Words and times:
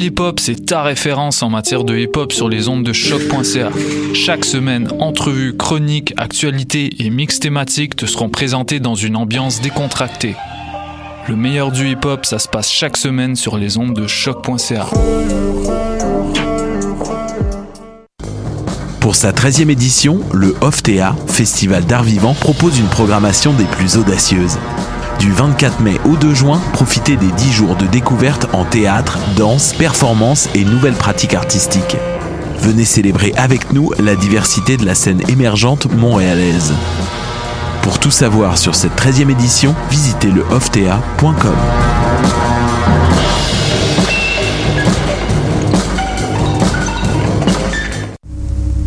Pool 0.00 0.06
Hip 0.06 0.20
Hop, 0.20 0.40
c'est 0.40 0.66
ta 0.66 0.82
référence 0.82 1.42
en 1.42 1.50
matière 1.50 1.84
de 1.84 1.94
hip 1.94 2.12
hop 2.16 2.32
sur 2.32 2.48
les 2.48 2.68
ondes 2.68 2.84
de 2.84 2.92
choc.ca. 2.94 3.70
Chaque 4.14 4.46
semaine, 4.46 4.88
entrevues, 4.98 5.54
chroniques, 5.54 6.14
actualités 6.16 7.04
et 7.04 7.10
mix 7.10 7.38
thématiques 7.38 7.96
te 7.96 8.06
seront 8.06 8.30
présentés 8.30 8.80
dans 8.80 8.94
une 8.94 9.14
ambiance 9.14 9.60
décontractée. 9.60 10.36
Le 11.28 11.36
meilleur 11.36 11.70
du 11.70 11.86
hip 11.90 12.04
hop, 12.04 12.24
ça 12.24 12.38
se 12.38 12.48
passe 12.48 12.70
chaque 12.70 12.96
semaine 12.96 13.36
sur 13.36 13.58
les 13.58 13.76
ondes 13.76 13.94
de 13.94 14.06
choc.ca. 14.06 14.86
Pour 19.00 19.16
sa 19.16 19.32
13e 19.32 19.68
édition, 19.68 20.20
le 20.32 20.54
OFTEA, 20.62 21.14
Festival 21.26 21.84
d'art 21.84 22.04
vivant, 22.04 22.32
propose 22.32 22.78
une 22.78 22.88
programmation 22.88 23.52
des 23.52 23.64
plus 23.64 23.98
audacieuses. 23.98 24.56
Du 25.20 25.30
24 25.32 25.80
mai 25.80 26.00
au 26.06 26.16
2 26.16 26.34
juin, 26.34 26.62
profitez 26.72 27.16
des 27.16 27.30
10 27.30 27.52
jours 27.52 27.76
de 27.76 27.86
découverte 27.86 28.46
en 28.54 28.64
théâtre, 28.64 29.18
danse, 29.36 29.74
performance 29.74 30.48
et 30.54 30.64
nouvelles 30.64 30.94
pratiques 30.94 31.34
artistiques. 31.34 31.98
Venez 32.60 32.86
célébrer 32.86 33.34
avec 33.36 33.74
nous 33.74 33.92
la 33.98 34.16
diversité 34.16 34.78
de 34.78 34.86
la 34.86 34.94
scène 34.94 35.20
émergente 35.28 35.92
montréalaise. 35.92 36.72
Pour 37.82 37.98
tout 37.98 38.10
savoir 38.10 38.56
sur 38.56 38.74
cette 38.74 38.98
13e 38.98 39.30
édition, 39.30 39.74
visitez 39.90 40.30
le 40.30 40.42
oftea.com. 40.50 41.54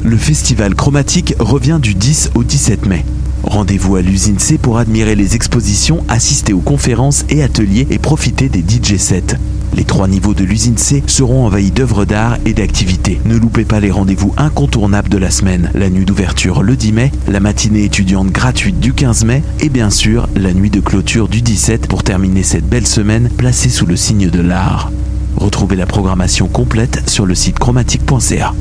Le 0.04 0.18
festival 0.18 0.74
chromatique 0.74 1.36
revient 1.38 1.78
du 1.80 1.94
10 1.94 2.32
au 2.34 2.44
17 2.44 2.88
mai. 2.88 3.06
Rendez-vous 3.44 3.98
à 3.98 4.02
l'usine 4.02 4.40
C 4.40 4.58
pour 4.58 4.78
admirer 4.78 5.16
les 5.16 5.36
expositions, 5.36 6.04
assister 6.08 6.54
aux 6.54 6.62
conférences 6.62 7.26
et 7.30 7.44
ateliers 7.44 7.88
et 7.92 8.00
profiter 8.00 8.50
des 8.50 8.62
DJ 8.62 8.98
sets. 8.98 9.38
Les 9.76 9.84
trois 9.84 10.08
niveaux 10.08 10.34
de 10.34 10.44
l'usine 10.44 10.78
C 10.78 11.04
seront 11.08 11.46
envahis 11.46 11.72
d'œuvres 11.72 12.06
d'art 12.06 12.38
et 12.46 12.54
d'activités. 12.54 13.20
Ne 13.26 13.38
loupez 13.38 13.66
pas 13.66 13.80
les 13.80 13.92
rendez-vous 13.92 14.34
incontournables 14.38 15.10
de 15.10 15.18
la 15.18 15.32
semaine. 15.32 15.72
La 15.74 15.90
nuit 15.90 16.06
d'ouverture 16.06 16.62
le 16.62 16.76
10 16.76 16.94
mai, 16.94 17.12
la 17.28 17.40
matinée 17.40 17.84
étudiante 17.84 18.32
gratuite 18.32 18.80
du 18.80 18.94
15 18.94 19.26
mai 19.26 19.44
et 19.60 19.70
bien 19.70 19.90
sûr 19.90 20.30
la 20.36 20.54
nuit 20.54 20.70
de 20.70 20.80
clôture 20.80 21.28
du 21.28 21.42
17 21.42 21.88
pour 21.88 22.04
terminer 22.04 22.44
cette 22.44 22.68
belle 22.68 22.88
semaine 22.88 23.30
placée 23.30 23.70
sous 23.70 23.86
le 23.86 23.96
signe 23.96 24.30
de 24.30 24.42
l'art. 24.42 24.92
Retrouvez 25.36 25.76
la 25.76 25.88
programmation 25.88 26.48
complète 26.48 27.10
sur 27.10 27.26
le 27.26 27.36
site 27.36 27.58
chromatique.ca. 27.58 28.54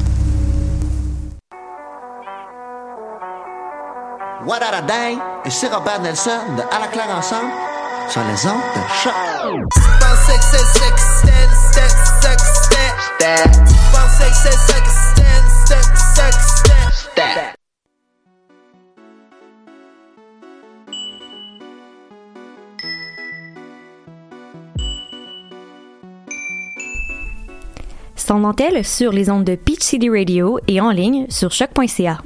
What 4.44 4.60
a 4.60 4.82
day? 4.82 5.16
Et 5.44 5.50
c'est 5.50 5.69
Robert 5.69 6.00
Nelson 6.00 6.30
de 6.56 6.62
À 6.75 6.80
la 6.80 6.88
claire 6.88 7.16
ensemble 7.16 7.53
sur 8.08 8.20
les 8.22 8.44
ondes 8.44 8.60
de 8.75 8.80
choc. 8.92 9.12
Sans 28.16 28.41
dentelle 28.41 28.84
sur 28.84 29.12
les 29.12 29.30
ondes 29.30 29.44
de 29.44 29.54
Peach 29.54 29.82
City 29.82 30.10
Radio 30.10 30.59
et 30.66 30.80
en 30.80 30.91
ligne 30.91 31.26
sur 31.28 31.53
choc.ca. 31.53 32.19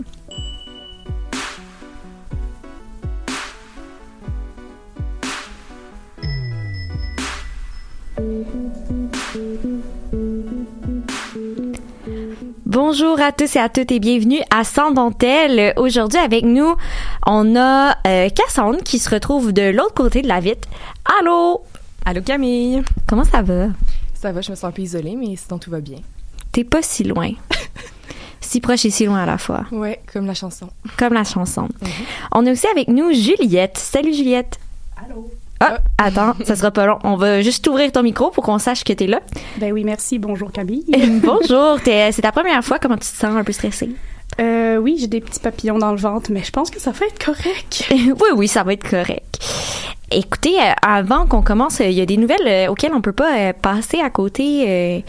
Bonjour 12.65 13.21
à 13.21 13.33
tous 13.33 13.57
et 13.57 13.59
à 13.59 13.69
toutes 13.69 13.91
et 13.93 13.99
bienvenue 13.99 14.41
à 14.51 14.65
Sans 14.65 14.91
Dentelle. 14.91 15.75
Aujourd'hui 15.77 16.19
avec 16.19 16.45
nous, 16.45 16.77
on 17.27 17.57
a 17.57 17.97
euh, 18.07 18.29
Cassandre 18.31 18.83
qui 18.83 18.99
se 18.99 19.11
retrouve 19.11 19.53
de 19.53 19.71
l'autre 19.71 19.95
côté 19.95 20.23
de 20.23 20.29
la 20.29 20.41
vitre. 20.41 20.69
Allô? 21.21 21.63
Allô 22.05 22.23
Camille. 22.23 22.83
Comment 23.07 23.25
ça 23.25 23.43
va? 23.43 23.69
Ça 24.15 24.33
va, 24.33 24.41
je 24.41 24.51
me 24.51 24.57
sens 24.57 24.65
un 24.65 24.73
peu 24.73 24.83
isolée, 24.83 25.15
mais 25.15 25.37
sinon 25.37 25.59
tout 25.59 25.71
va 25.71 25.81
bien. 25.81 25.99
T'es 26.53 26.65
pas 26.65 26.83
si 26.83 27.05
loin. 27.05 27.33
si 28.41 28.61
proche 28.61 28.87
et 28.87 28.91
si 28.91 29.05
loin 29.05 29.23
à 29.23 29.27
la 29.27 29.39
fois. 29.39 29.67
Ouais, 29.73 30.01
comme 30.11 30.27
la 30.27 30.35
chanson. 30.35 30.71
Comme 30.99 31.13
la 31.13 31.25
chanson. 31.25 31.69
On 32.33 32.47
a 32.47 32.53
aussi 32.53 32.67
avec 32.69 32.89
nous 32.89 33.13
Juliette. 33.13 33.77
Salut 33.77 34.15
Juliette. 34.15 34.59
Allô? 34.97 35.31
Ah, 35.61 35.79
attends, 35.99 36.35
ça 36.45 36.55
sera 36.55 36.71
pas 36.71 36.87
long. 36.87 36.99
On 37.03 37.17
va 37.17 37.41
juste 37.41 37.67
ouvrir 37.67 37.91
ton 37.91 38.03
micro 38.03 38.31
pour 38.31 38.45
qu'on 38.45 38.59
sache 38.59 38.85
que 38.85 38.93
t'es 38.93 39.07
là. 39.07 39.21
Ben 39.59 39.73
oui, 39.73 39.85
merci. 39.85 40.19
Bonjour 40.19 40.53
Camille. 40.53 40.85
Bonjour, 41.23 41.79
c'est 41.85 42.23
ta 42.23 42.33
première 42.33 42.63
fois. 42.63 42.79
Comment 42.79 42.97
tu 42.97 43.09
te 43.09 43.17
sens? 43.17 43.37
Un 43.37 43.45
peu 43.45 43.53
stressée? 43.53 43.91
Euh, 44.39 44.77
oui, 44.77 44.97
j'ai 45.01 45.07
des 45.07 45.21
petits 45.21 45.41
papillons 45.41 45.79
dans 45.79 45.93
le 45.93 45.97
ventre, 45.97 46.31
mais 46.31 46.45
je 46.45 46.51
pense 46.51 46.71
que 46.71 46.79
ça 46.79 46.91
va 46.91 47.07
être 47.07 47.25
correct. 47.25 47.87
oui, 47.91 48.29
oui, 48.35 48.49
ça 48.49 48.65
va 48.65 48.75
être 48.75 48.89
correct. 48.89 49.39
Écoutez, 50.11 50.57
euh, 50.61 50.73
avant 50.83 51.27
qu'on 51.27 51.43
commence, 51.43 51.81
euh, 51.81 51.87
il 51.87 51.95
y 51.95 52.01
a 52.01 52.07
des 52.07 52.17
nouvelles 52.17 52.47
euh, 52.47 52.71
auxquelles 52.71 52.93
on 52.95 53.01
peut 53.01 53.13
pas 53.13 53.53
passer 53.55 53.99
à 54.01 54.11
côté. 54.11 55.03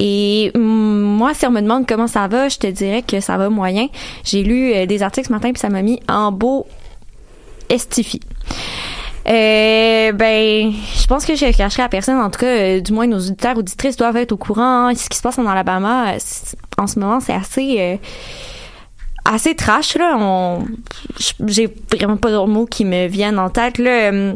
et 0.00 0.52
moi, 0.54 1.34
si 1.34 1.46
on 1.46 1.50
me 1.50 1.60
demande 1.60 1.86
comment 1.86 2.06
ça 2.06 2.28
va, 2.28 2.48
je 2.48 2.58
te 2.58 2.66
dirais 2.66 3.02
que 3.02 3.20
ça 3.20 3.36
va 3.36 3.48
moyen. 3.48 3.88
J'ai 4.24 4.42
lu 4.42 4.86
des 4.86 5.02
articles 5.02 5.28
ce 5.28 5.32
matin 5.32 5.50
puis 5.52 5.60
ça 5.60 5.70
m'a 5.70 5.82
mis 5.82 6.00
en 6.08 6.30
beau 6.30 6.66
estifi. 7.68 8.20
Euh, 9.26 10.12
ben, 10.12 10.72
je 10.72 11.06
pense 11.06 11.26
que 11.26 11.34
je 11.34 11.56
cacherai 11.56 11.82
à 11.82 11.88
personne. 11.88 12.18
En 12.18 12.30
tout 12.30 12.40
cas, 12.40 12.46
euh, 12.46 12.80
du 12.80 12.92
moins 12.92 13.06
nos 13.06 13.18
auditeurs 13.18 13.56
auditrices 13.58 13.96
doivent 13.96 14.16
être 14.16 14.32
au 14.32 14.36
courant. 14.36 14.92
Ce 14.94 15.08
qui 15.08 15.16
se 15.16 15.22
passe 15.22 15.38
en 15.38 15.46
Alabama, 15.46 16.14
en 16.78 16.86
ce 16.86 16.98
moment, 16.98 17.20
c'est 17.20 17.34
assez 17.34 17.76
euh, 17.78 17.96
assez 19.24 19.54
trash 19.54 19.96
là. 19.96 20.58
J'ai 21.46 21.74
vraiment 21.92 22.16
pas 22.16 22.30
d'autres 22.30 22.48
mots 22.48 22.66
qui 22.66 22.84
me 22.84 23.06
viennent 23.06 23.38
en 23.38 23.50
tête 23.50 23.78
là. 23.78 24.10
Euh, 24.12 24.34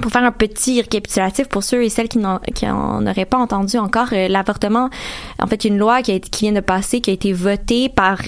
Pour 0.00 0.12
faire 0.12 0.22
un 0.22 0.30
petit 0.30 0.80
récapitulatif 0.80 1.48
pour 1.48 1.64
ceux 1.64 1.82
et 1.82 1.88
celles 1.88 2.08
qui 2.08 2.18
n'en, 2.18 2.38
qui 2.54 2.68
en 2.68 3.04
auraient 3.04 3.24
pas 3.24 3.38
entendu 3.38 3.78
encore, 3.78 4.10
l'avortement, 4.12 4.90
en 5.40 5.46
fait, 5.48 5.64
une 5.64 5.76
loi 5.76 6.02
qui, 6.02 6.20
vient 6.40 6.52
de 6.52 6.60
passer, 6.60 7.00
qui 7.00 7.10
a 7.10 7.12
été 7.14 7.32
votée 7.32 7.88
par, 7.88 8.18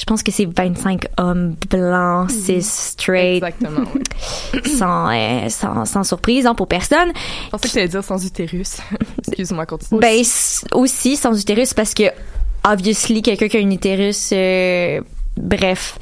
je 0.00 0.06
pense 0.06 0.22
que 0.22 0.32
c'est 0.32 0.46
25 0.46 1.08
hommes 1.18 1.56
blancs, 1.68 2.30
cis, 2.30 2.62
straight, 2.62 3.44
Exactement, 3.44 3.86
oui. 3.94 4.60
sans, 4.78 5.10
euh, 5.10 5.48
sans, 5.50 5.84
sans 5.84 6.04
surprise 6.04 6.46
hein, 6.46 6.54
pour 6.54 6.68
personne. 6.68 7.12
Je 7.44 7.50
pensais 7.50 7.68
que 7.68 7.72
tu 7.72 7.78
allais 7.78 7.88
dire 7.88 8.02
sans 8.02 8.24
utérus. 8.24 8.78
Excuse-moi, 9.18 9.66
continue. 9.66 10.00
Ben, 10.00 10.24
aussi 10.72 11.16
sans 11.16 11.38
utérus 11.38 11.74
parce 11.74 11.92
que, 11.92 12.04
obviously, 12.64 13.20
quelqu'un 13.20 13.48
qui 13.48 13.58
a 13.58 13.60
un 13.60 13.70
utérus, 13.70 14.30
euh, 14.32 15.02
bref. 15.36 15.98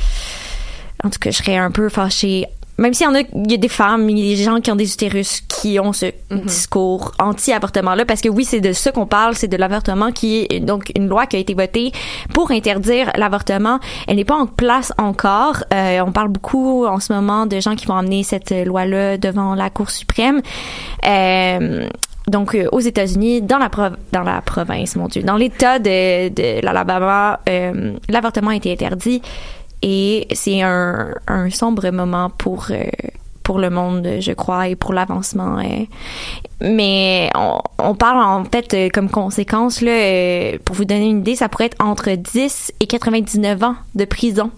En 1.02 1.10
tout 1.10 1.18
cas, 1.18 1.32
je 1.32 1.38
serais 1.38 1.56
un 1.56 1.72
peu 1.72 1.88
fâchée. 1.88 2.46
Même 2.78 2.94
s'il 2.94 3.06
y 3.06 3.10
en 3.10 3.14
a, 3.14 3.20
il 3.20 3.50
y 3.50 3.54
a 3.54 3.56
des 3.56 3.69
femmes, 3.69 4.08
il 4.08 4.19
y 4.19 4.32
a 4.32 4.36
des 4.36 4.42
gens 4.42 4.60
qui 4.60 4.70
ont 4.70 4.76
des 4.76 4.92
utérus 4.92 5.40
qui 5.40 5.80
ont 5.80 5.92
ce 5.92 6.06
discours 6.30 7.12
anti-avortement-là, 7.19 8.04
parce 8.04 8.20
que 8.20 8.28
oui, 8.28 8.44
c'est 8.44 8.60
de 8.60 8.72
ça 8.72 8.92
qu'on 8.92 9.06
parle, 9.06 9.34
c'est 9.34 9.48
de 9.48 9.56
l'avortement 9.56 10.12
qui 10.12 10.46
est 10.48 10.60
donc 10.60 10.92
une 10.96 11.08
loi 11.08 11.26
qui 11.26 11.34
a 11.34 11.40
été 11.40 11.54
votée 11.54 11.90
pour 12.32 12.52
interdire 12.52 13.10
l'avortement. 13.16 13.80
Elle 14.06 14.16
n'est 14.16 14.25
pas 14.25 14.36
en 14.36 14.46
place 14.46 14.92
encore. 14.96 15.64
Euh, 15.75 16.00
on 16.06 16.12
parle 16.12 16.28
beaucoup 16.28 16.86
en 16.86 17.00
ce 17.00 17.12
moment 17.12 17.46
de 17.46 17.58
gens 17.58 17.75
qui 17.75 17.86
vont 17.86 17.96
amener 17.96 18.22
cette 18.22 18.52
loi-là 18.52 19.19
devant 19.19 19.56
la 19.56 19.70
Cour 19.70 19.90
suprême. 19.90 20.40
Euh, 21.04 21.88
donc 22.28 22.54
euh, 22.54 22.69
aux 22.72 22.80
États-Unis, 22.80 23.40
dans 23.42 23.58
la 23.58 23.70
prov- 23.70 23.96
dans 24.12 24.22
la 24.22 24.40
province, 24.42 24.96
mon 24.96 25.08
Dieu, 25.08 25.22
dans 25.22 25.36
l'État 25.36 25.78
de, 25.78 26.28
de 26.28 26.64
l'Alabama, 26.64 27.40
euh, 27.48 27.94
l'avortement 28.08 28.50
a 28.50 28.56
été 28.56 28.70
interdit 28.70 29.22
et 29.82 30.26
c'est 30.32 30.62
un, 30.62 31.14
un 31.26 31.50
sombre 31.50 31.90
moment 31.90 32.30
pour 32.30 32.66
euh, 32.70 32.84
pour 33.42 33.58
le 33.58 33.70
monde, 33.70 34.06
je 34.20 34.32
crois, 34.32 34.69
et 34.69 34.76
pour 34.76 34.92
l'avancement. 34.92 35.58
euh. 35.58 35.84
mais 36.60 37.30
on, 37.34 37.58
on 37.78 37.94
parle 37.94 38.19
en 38.22 38.44
fait 38.44 38.75
euh, 38.75 38.88
comme 38.92 39.08
conséquence, 39.08 39.80
là, 39.80 40.58
pour 40.64 40.76
vous 40.76 40.84
donner 40.84 41.08
une 41.08 41.20
idée, 41.20 41.34
ça 41.34 41.48
pourrait 41.48 41.66
être 41.66 41.82
entre 41.82 42.10
10 42.10 42.72
et 42.80 42.86
99 42.86 43.62
ans 43.62 43.76
de 43.94 44.04
prison 44.04 44.50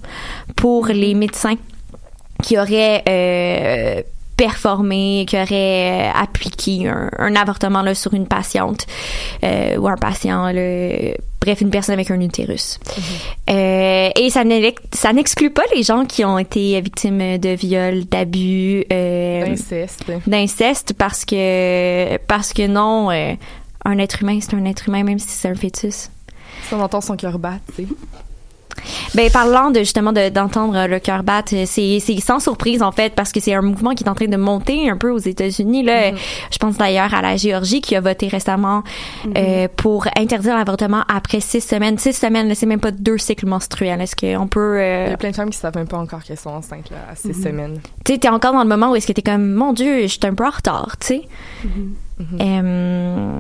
pour 0.56 0.86
les 0.86 1.14
médecins 1.14 1.54
qui 2.42 2.58
auraient 2.58 3.04
performé, 4.40 5.26
qui 5.28 5.36
auraient 5.36 6.08
euh, 6.08 6.10
appliqué 6.14 6.88
un, 6.88 7.10
un 7.18 7.36
avortement 7.36 7.82
là, 7.82 7.94
sur 7.94 8.14
une 8.14 8.26
patiente 8.26 8.86
euh, 9.44 9.76
ou 9.76 9.86
un 9.86 9.96
patient, 9.96 10.50
là, 10.50 11.12
bref, 11.42 11.60
une 11.60 11.68
personne 11.68 11.92
avec 11.92 12.10
un 12.10 12.18
utérus. 12.20 12.80
Euh, 13.50 14.08
et 14.16 14.30
ça 14.30 15.12
n'exclut 15.12 15.50
pas 15.50 15.64
les 15.74 15.82
gens 15.82 16.06
qui 16.06 16.24
ont 16.24 16.38
été 16.38 16.80
victimes 16.80 17.36
de 17.36 17.50
viol, 17.50 18.06
d'abus, 18.06 18.86
euh, 18.90 19.44
Inceste. 19.44 20.10
d'inceste 20.26 20.94
parce 20.94 21.26
que 21.26 22.16
parce 22.26 22.54
que 22.54 22.66
non, 22.66 23.10
un 23.10 23.98
être 23.98 24.22
humain 24.22 24.38
c'est 24.40 24.54
un 24.54 24.64
être 24.64 24.88
humain 24.88 25.04
même 25.04 25.18
si 25.18 25.28
c'est 25.28 25.48
un 25.48 25.54
fœtus. 25.54 26.08
Si 26.66 26.74
on 26.74 26.80
entend 26.80 27.02
son 27.02 27.16
cœur 27.16 27.38
battre, 27.38 27.60
tu 27.76 27.82
sais. 27.82 27.88
Ben 29.14 29.30
parlant 29.30 29.70
de 29.70 29.80
justement 29.80 30.12
de- 30.12 30.28
d'entendre 30.28 30.76
euh, 30.76 30.86
le 30.86 30.98
cœur 31.00 31.22
battre, 31.22 31.54
euh, 31.54 31.64
c'est 31.66 32.00
sans 32.20 32.40
surprise 32.40 32.82
en 32.82 32.92
fait 32.92 33.14
parce 33.14 33.32
que 33.32 33.40
c'est 33.40 33.54
un 33.54 33.62
mouvement 33.62 33.94
qui 33.94 34.04
est 34.04 34.08
en 34.08 34.14
train 34.14 34.26
de 34.28 34.36
monter 34.36 34.88
un 34.90 34.96
peu 34.96 35.10
aux 35.10 35.18
États-Unis 35.18 35.82
là. 35.82 36.12
Je 36.50 36.58
pense 36.58 36.76
d'ailleurs 36.76 37.12
à 37.14 37.22
la 37.22 37.36
Géorgie 37.36 37.80
qui 37.80 37.96
a 37.96 38.00
voté 38.00 38.28
récemment 38.28 38.82
euh, 39.36 39.68
pour 39.76 40.06
interdire 40.16 40.56
l'avortement 40.56 41.02
après 41.08 41.40
six 41.40 41.60
semaines. 41.60 41.98
Six 41.98 42.12
semaines, 42.14 42.54
c'est 42.54 42.66
même 42.66 42.80
pas 42.80 42.90
deux 42.90 43.18
cycles 43.18 43.46
menstruels. 43.46 44.00
Est-ce 44.00 44.16
qu'on 44.16 44.46
peut 44.46 44.78
Il 44.80 45.10
y 45.10 45.12
a 45.12 45.16
plein 45.16 45.30
de 45.30 45.36
femmes 45.36 45.50
qui 45.50 45.58
savent 45.58 45.76
même 45.76 45.88
pas 45.88 45.98
encore 45.98 46.22
qu'elles 46.22 46.38
sont 46.38 46.50
enceintes 46.50 46.90
là, 46.90 46.98
à 47.10 47.16
six 47.16 47.34
semaines. 47.34 47.80
tu 48.04 48.12
sais, 48.14 48.18
t'es 48.18 48.28
encore 48.28 48.52
dans 48.52 48.62
le 48.62 48.68
moment 48.68 48.90
où 48.92 48.96
est-ce 48.96 49.06
que 49.06 49.12
t'es 49.12 49.22
comme, 49.22 49.52
mon 49.52 49.72
Dieu, 49.72 50.02
je 50.02 50.06
suis 50.08 50.20
un 50.24 50.34
peu 50.34 50.44
en 50.46 50.50
retard, 50.50 50.96
tu 51.00 51.06
sais. 51.06 51.22
Euh, 52.40 53.38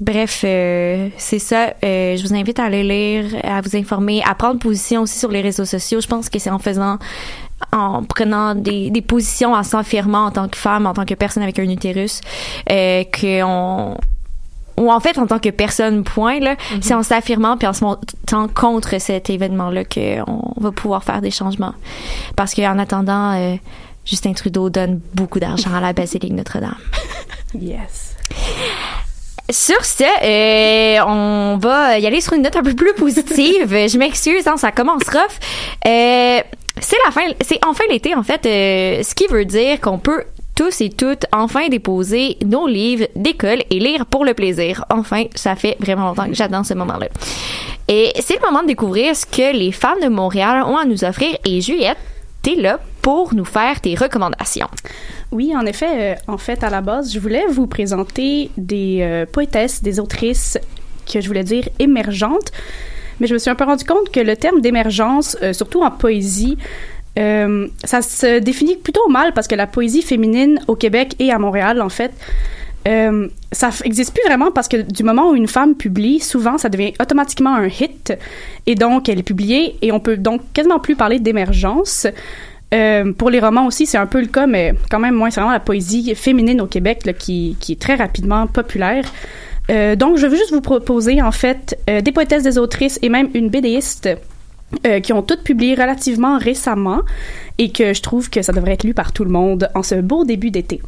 bref, 0.00 0.42
euh, 0.44 1.08
c'est 1.16 1.38
ça. 1.38 1.74
Euh, 1.84 2.16
je 2.16 2.22
vous 2.22 2.34
invite 2.34 2.58
à 2.58 2.64
aller 2.64 2.82
lire, 2.82 3.40
à 3.44 3.60
vous 3.60 3.76
informer, 3.76 4.22
à 4.26 4.34
prendre 4.34 4.58
position 4.58 5.02
aussi 5.02 5.18
sur 5.18 5.30
les 5.30 5.40
réseaux 5.40 5.64
sociaux. 5.64 6.00
Je 6.00 6.06
pense 6.06 6.28
que 6.28 6.38
c'est 6.38 6.50
en 6.50 6.58
faisant, 6.58 6.98
en 7.72 8.02
prenant 8.02 8.54
des, 8.54 8.90
des 8.90 9.02
positions, 9.02 9.54
en 9.54 9.62
s'affirmant 9.62 10.26
en 10.26 10.30
tant 10.30 10.48
que 10.48 10.56
femme, 10.56 10.86
en 10.86 10.94
tant 10.94 11.04
que 11.04 11.14
personne 11.14 11.42
avec 11.42 11.58
un 11.58 11.68
utérus, 11.68 12.20
euh, 12.70 13.04
qu'on 13.04 13.96
ou 14.76 14.90
en 14.90 14.98
fait 14.98 15.18
en 15.18 15.26
tant 15.26 15.38
que 15.38 15.50
personne 15.50 16.04
point 16.04 16.40
là 16.40 16.56
c'est 16.80 16.94
en 16.94 17.02
s'affirmant 17.02 17.58
puis 17.58 17.68
en 17.68 17.74
se 17.74 17.84
montant 17.84 18.48
contre 18.48 18.98
cet 18.98 19.28
événement 19.28 19.68
là 19.68 19.84
qu'on 19.84 20.54
va 20.56 20.72
pouvoir 20.72 21.04
faire 21.04 21.20
des 21.20 21.30
changements 21.30 21.74
parce 22.34 22.54
qu'en 22.54 22.78
attendant 22.78 23.32
euh, 23.34 23.56
Justin 24.06 24.32
Trudeau 24.32 24.70
donne 24.70 25.00
beaucoup 25.12 25.38
d'argent 25.38 25.74
à 25.74 25.80
la 25.80 25.92
basilique 25.92 26.32
Notre-Dame 26.32 26.76
Yes. 27.54 28.16
Sur 29.52 29.84
ce, 29.84 30.04
euh, 30.04 31.04
on 31.06 31.58
va 31.58 31.98
y 31.98 32.06
aller 32.06 32.20
sur 32.20 32.34
une 32.34 32.42
note 32.42 32.56
un 32.56 32.62
peu 32.62 32.74
plus 32.74 32.94
positive. 32.94 33.68
Je 33.68 33.98
m'excuse, 33.98 34.46
hein, 34.46 34.56
ça 34.56 34.72
commence 34.72 35.02
rough. 35.04 35.38
Euh, 35.86 36.40
c'est 36.80 36.96
la 37.04 37.10
fin, 37.10 37.22
c'est 37.40 37.58
enfin 37.66 37.84
l'été 37.90 38.14
en 38.14 38.22
fait, 38.22 38.46
euh, 38.46 39.02
ce 39.02 39.14
qui 39.14 39.26
veut 39.26 39.44
dire 39.44 39.80
qu'on 39.80 39.98
peut 39.98 40.24
tous 40.54 40.80
et 40.80 40.90
toutes 40.90 41.24
enfin 41.32 41.68
déposer 41.68 42.36
nos 42.44 42.66
livres 42.66 43.06
d'école 43.16 43.62
et 43.70 43.78
lire 43.78 44.06
pour 44.06 44.24
le 44.24 44.34
plaisir. 44.34 44.84
Enfin, 44.90 45.24
ça 45.34 45.56
fait 45.56 45.76
vraiment 45.80 46.08
longtemps 46.08 46.26
que 46.26 46.34
j'attends 46.34 46.64
ce 46.64 46.74
moment-là. 46.74 47.08
Et 47.88 48.12
c'est 48.20 48.34
le 48.34 48.46
moment 48.46 48.62
de 48.62 48.68
découvrir 48.68 49.16
ce 49.16 49.26
que 49.26 49.56
les 49.56 49.72
femmes 49.72 50.00
de 50.02 50.08
Montréal 50.08 50.62
ont 50.64 50.76
à 50.76 50.84
nous 50.84 51.02
offrir. 51.04 51.36
Et 51.44 51.60
Juliette, 51.60 51.98
t'es 52.42 52.54
là 52.56 52.78
pour 53.02 53.34
nous 53.34 53.44
faire 53.44 53.80
tes 53.80 53.94
recommandations. 53.94 54.68
Oui, 55.32 55.52
en 55.56 55.64
effet, 55.66 55.86
euh, 55.88 56.14
en 56.26 56.38
fait, 56.38 56.64
à 56.64 56.70
la 56.70 56.80
base, 56.80 57.12
je 57.12 57.20
voulais 57.20 57.46
vous 57.48 57.66
présenter 57.66 58.50
des 58.56 58.98
euh, 59.02 59.26
poétesses, 59.26 59.82
des 59.82 60.00
autrices 60.00 60.58
que 61.12 61.20
je 61.20 61.26
voulais 61.28 61.44
dire 61.44 61.68
émergentes, 61.78 62.50
mais 63.20 63.26
je 63.26 63.34
me 63.34 63.38
suis 63.38 63.50
un 63.50 63.54
peu 63.54 63.64
rendu 63.64 63.84
compte 63.84 64.10
que 64.10 64.20
le 64.20 64.36
terme 64.36 64.60
d'émergence, 64.60 65.36
euh, 65.42 65.52
surtout 65.52 65.82
en 65.82 65.90
poésie, 65.90 66.56
ça 67.16 68.00
se 68.00 68.38
définit 68.38 68.76
plutôt 68.76 69.06
mal 69.10 69.34
parce 69.34 69.46
que 69.46 69.54
la 69.54 69.66
poésie 69.66 70.00
féminine 70.00 70.58
au 70.68 70.74
Québec 70.74 71.16
et 71.18 71.30
à 71.30 71.38
Montréal, 71.38 71.82
en 71.82 71.90
fait, 71.90 72.12
ça 72.86 73.68
f- 73.68 73.82
existe 73.84 74.14
plus 74.14 74.22
vraiment 74.26 74.50
parce 74.50 74.68
que 74.68 74.78
du 74.78 75.02
moment 75.02 75.28
où 75.30 75.34
une 75.34 75.48
femme 75.48 75.74
publie, 75.74 76.20
souvent 76.20 76.56
ça 76.56 76.70
devient 76.70 76.94
automatiquement 76.98 77.54
un 77.54 77.66
hit 77.66 78.14
et 78.66 78.74
donc 78.74 79.10
elle 79.10 79.18
est 79.18 79.22
publiée 79.24 79.76
et 79.82 79.92
on 79.92 80.00
peut 80.00 80.16
donc 80.16 80.40
quasiment 80.54 80.78
plus 80.78 80.96
parler 80.96 81.18
d'émergence. 81.18 82.06
Euh, 82.72 83.12
pour 83.12 83.30
les 83.30 83.40
romans 83.40 83.66
aussi, 83.66 83.86
c'est 83.86 83.98
un 83.98 84.06
peu 84.06 84.20
le 84.20 84.26
cas, 84.26 84.46
mais 84.46 84.74
quand 84.90 85.00
même 85.00 85.14
moins. 85.14 85.30
C'est 85.30 85.40
vraiment 85.40 85.52
la 85.52 85.60
poésie 85.60 86.14
féminine 86.14 86.60
au 86.60 86.66
Québec 86.66 87.16
qui, 87.18 87.56
qui 87.60 87.72
est 87.72 87.80
très 87.80 87.94
rapidement 87.94 88.46
populaire. 88.46 89.04
Euh, 89.70 89.96
donc, 89.96 90.18
je 90.18 90.26
veux 90.26 90.36
juste 90.36 90.52
vous 90.52 90.60
proposer, 90.60 91.22
en 91.22 91.32
fait, 91.32 91.78
euh, 91.88 92.00
des 92.00 92.12
poétesses, 92.12 92.42
des 92.42 92.58
autrices 92.58 92.98
et 93.02 93.08
même 93.08 93.30
une 93.34 93.48
BDiste 93.48 94.08
qui 95.02 95.12
ont 95.12 95.22
toutes 95.22 95.42
publié 95.42 95.74
relativement 95.74 96.38
récemment 96.38 97.00
et 97.58 97.72
que 97.72 97.92
je 97.92 98.00
trouve 98.02 98.30
que 98.30 98.40
ça 98.40 98.52
devrait 98.52 98.74
être 98.74 98.84
lu 98.84 98.94
par 98.94 99.10
tout 99.10 99.24
le 99.24 99.30
monde 99.30 99.68
en 99.74 99.82
ce 99.82 99.96
beau 99.96 100.24
début 100.24 100.52
d'été. 100.52 100.80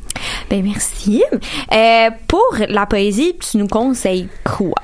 Ben 0.48 0.62
merci. 0.62 1.20
Pour 2.28 2.58
la 2.68 2.86
poésie, 2.86 3.34
tu 3.40 3.56
nous 3.56 3.66
conseilles 3.66 4.28
quoi? 4.44 4.76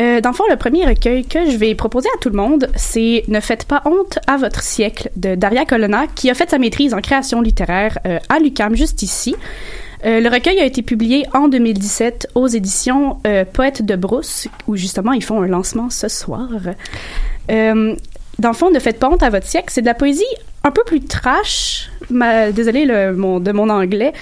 Euh, 0.00 0.20
dans 0.20 0.30
le 0.30 0.34
fond, 0.34 0.44
le 0.48 0.56
premier 0.56 0.86
recueil 0.86 1.24
que 1.24 1.50
je 1.50 1.56
vais 1.56 1.74
proposer 1.74 2.08
à 2.14 2.18
tout 2.18 2.30
le 2.30 2.36
monde, 2.36 2.68
c'est 2.76 3.24
Ne 3.28 3.40
faites 3.40 3.64
pas 3.64 3.82
honte 3.84 4.18
à 4.26 4.36
votre 4.36 4.62
siècle 4.62 5.10
de 5.16 5.34
Daria 5.34 5.64
Colonna, 5.64 6.06
qui 6.14 6.30
a 6.30 6.34
fait 6.34 6.48
sa 6.48 6.58
maîtrise 6.58 6.94
en 6.94 7.00
création 7.00 7.40
littéraire 7.42 7.98
euh, 8.06 8.18
à 8.28 8.38
l'UQAM 8.38 8.74
juste 8.74 9.02
ici. 9.02 9.36
Euh, 10.04 10.20
le 10.20 10.28
recueil 10.28 10.58
a 10.60 10.64
été 10.64 10.82
publié 10.82 11.26
en 11.34 11.48
2017 11.48 12.30
aux 12.34 12.48
éditions 12.48 13.18
Poète 13.52 13.82
de 13.84 13.94
Brousse, 13.94 14.48
où 14.66 14.76
justement 14.76 15.12
ils 15.12 15.22
font 15.22 15.42
un 15.42 15.46
lancement 15.46 15.90
ce 15.90 16.08
soir. 16.08 16.48
Dans 17.48 18.48
le 18.48 18.54
fond, 18.54 18.70
Ne 18.70 18.78
faites 18.78 18.98
pas 18.98 19.10
honte 19.10 19.22
à 19.22 19.30
votre 19.30 19.46
siècle, 19.46 19.68
c'est 19.70 19.82
de 19.82 19.86
la 19.86 19.94
poésie 19.94 20.24
un 20.64 20.70
peu 20.70 20.82
plus 20.84 21.00
trash. 21.00 21.90
Ma, 22.10 22.50
désolé 22.50 22.84
le, 22.86 23.14
mon, 23.14 23.40
de 23.40 23.52
mon 23.52 23.68
anglais. 23.68 24.12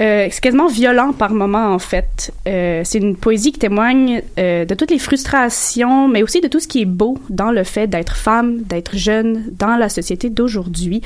Euh, 0.00 0.28
c'est 0.30 0.40
quasiment 0.40 0.68
violent 0.68 1.12
par 1.12 1.32
moment 1.32 1.72
en 1.74 1.78
fait. 1.78 2.32
Euh, 2.46 2.82
c'est 2.84 2.98
une 2.98 3.16
poésie 3.16 3.52
qui 3.52 3.58
témoigne 3.58 4.22
euh, 4.38 4.64
de 4.64 4.74
toutes 4.74 4.90
les 4.90 4.98
frustrations, 4.98 6.08
mais 6.08 6.22
aussi 6.22 6.40
de 6.40 6.48
tout 6.48 6.60
ce 6.60 6.68
qui 6.68 6.82
est 6.82 6.86
beau 6.86 7.18
dans 7.28 7.50
le 7.50 7.64
fait 7.64 7.86
d'être 7.86 8.16
femme, 8.16 8.62
d'être 8.62 8.96
jeune 8.96 9.44
dans 9.52 9.76
la 9.76 9.88
société 9.88 10.30
d'aujourd'hui. 10.30 11.02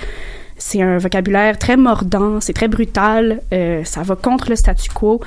C'est 0.56 0.82
un 0.82 0.98
vocabulaire 0.98 1.58
très 1.58 1.76
mordant, 1.76 2.40
c'est 2.40 2.52
très 2.52 2.68
brutal, 2.68 3.40
euh, 3.52 3.82
ça 3.84 4.02
va 4.02 4.14
contre 4.16 4.50
le 4.50 4.56
statu 4.56 4.90
quo. 4.90 5.20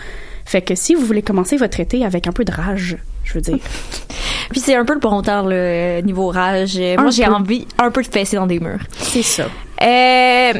Fait 0.45 0.61
que 0.61 0.75
si 0.75 0.95
vous 0.95 1.05
voulez 1.05 1.21
commencer 1.21 1.57
votre 1.57 1.79
été 1.81 2.05
avec 2.05 2.27
un 2.27 2.31
peu 2.31 2.45
de 2.45 2.51
rage, 2.51 2.97
je 3.25 3.33
veux 3.33 3.41
dire. 3.41 3.59
Puis 4.49 4.61
c'est 4.61 4.75
un 4.75 4.85
peu 4.85 4.93
le 4.93 5.01
bon 5.01 5.21
temps, 5.21 5.45
le 5.45 5.99
niveau 6.01 6.29
rage. 6.29 6.79
Moi, 6.97 7.09
j'ai 7.09 7.27
envie 7.27 7.67
un 7.77 7.91
peu 7.91 8.01
de 8.01 8.07
fesser 8.07 8.37
dans 8.37 8.47
des 8.47 8.61
murs. 8.61 8.79
C'est 8.97 9.23
ça. 9.23 9.43
Euh, 9.81 10.53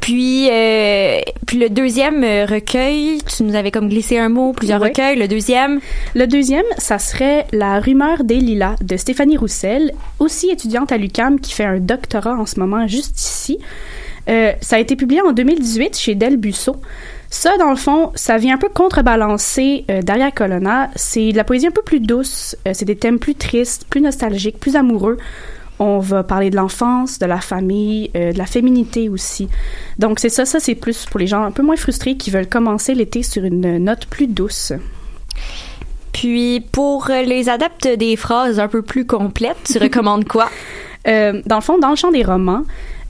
puis, 0.00 0.48
euh, 0.50 1.20
puis 1.46 1.58
le 1.58 1.68
deuxième 1.68 2.22
euh, 2.24 2.46
recueil, 2.46 3.20
tu 3.26 3.42
nous 3.42 3.54
avais 3.54 3.70
comme 3.70 3.88
glissé 3.88 4.18
un 4.18 4.28
mot, 4.28 4.52
plusieurs 4.52 4.80
Ouais. 4.80 4.88
recueils. 4.88 5.16
Le 5.18 5.28
deuxième, 5.28 5.80
Le 6.14 6.26
deuxième, 6.26 6.64
ça 6.78 6.98
serait 6.98 7.46
La 7.52 7.80
rumeur 7.80 8.24
des 8.24 8.36
lilas 8.40 8.76
de 8.82 8.96
Stéphanie 8.96 9.36
Roussel, 9.36 9.92
aussi 10.18 10.50
étudiante 10.50 10.92
à 10.92 10.96
l'UCAM 10.96 11.40
qui 11.40 11.52
fait 11.52 11.64
un 11.64 11.78
doctorat 11.78 12.34
en 12.36 12.46
ce 12.46 12.58
moment 12.60 12.86
juste 12.86 13.18
ici. 13.18 13.58
Euh, 14.28 14.52
ça 14.60 14.76
a 14.76 14.78
été 14.78 14.94
publié 14.96 15.20
en 15.22 15.32
2018 15.32 15.96
chez 15.96 16.14
Del 16.14 16.36
Busso. 16.36 16.76
Ça, 17.30 17.56
dans 17.58 17.70
le 17.70 17.76
fond, 17.76 18.10
ça 18.14 18.38
vient 18.38 18.54
un 18.54 18.58
peu 18.58 18.68
contrebalancer 18.68 19.84
euh, 19.90 20.00
Daria 20.02 20.30
Colonna. 20.30 20.90
C'est 20.96 21.32
de 21.32 21.36
la 21.36 21.44
poésie 21.44 21.66
un 21.66 21.70
peu 21.70 21.82
plus 21.82 22.00
douce, 22.00 22.56
euh, 22.66 22.70
c'est 22.74 22.84
des 22.84 22.96
thèmes 22.96 23.18
plus 23.18 23.34
tristes, 23.34 23.84
plus 23.90 24.00
nostalgiques, 24.00 24.58
plus 24.58 24.76
amoureux. 24.76 25.18
On 25.78 25.98
va 25.98 26.24
parler 26.24 26.50
de 26.50 26.56
l'enfance, 26.56 27.18
de 27.18 27.26
la 27.26 27.40
famille, 27.40 28.10
euh, 28.16 28.32
de 28.32 28.38
la 28.38 28.46
féminité 28.46 29.08
aussi. 29.08 29.48
Donc 29.98 30.18
c'est 30.18 30.28
ça, 30.28 30.44
ça 30.44 30.60
c'est 30.60 30.74
plus 30.74 31.06
pour 31.06 31.20
les 31.20 31.26
gens 31.26 31.42
un 31.42 31.50
peu 31.50 31.62
moins 31.62 31.76
frustrés 31.76 32.16
qui 32.16 32.30
veulent 32.30 32.48
commencer 32.48 32.94
l'été 32.94 33.22
sur 33.22 33.44
une 33.44 33.78
note 33.78 34.06
plus 34.06 34.26
douce. 34.26 34.72
puis 36.12 36.60
pour 36.60 37.08
les 37.08 37.48
adeptes 37.48 37.88
des 37.88 38.16
phrases 38.16 38.58
un 38.58 38.68
peu 38.68 38.82
plus 38.82 39.06
complètes, 39.06 39.70
tu 39.72 39.78
recommandes 39.80 40.26
quoi? 40.26 40.50
Euh, 41.06 41.40
dans 41.46 41.56
le 41.56 41.62
fond, 41.62 41.78
dans 41.78 41.90
le 41.90 41.96
champ 41.96 42.10
des 42.10 42.22
romans, 42.24 42.64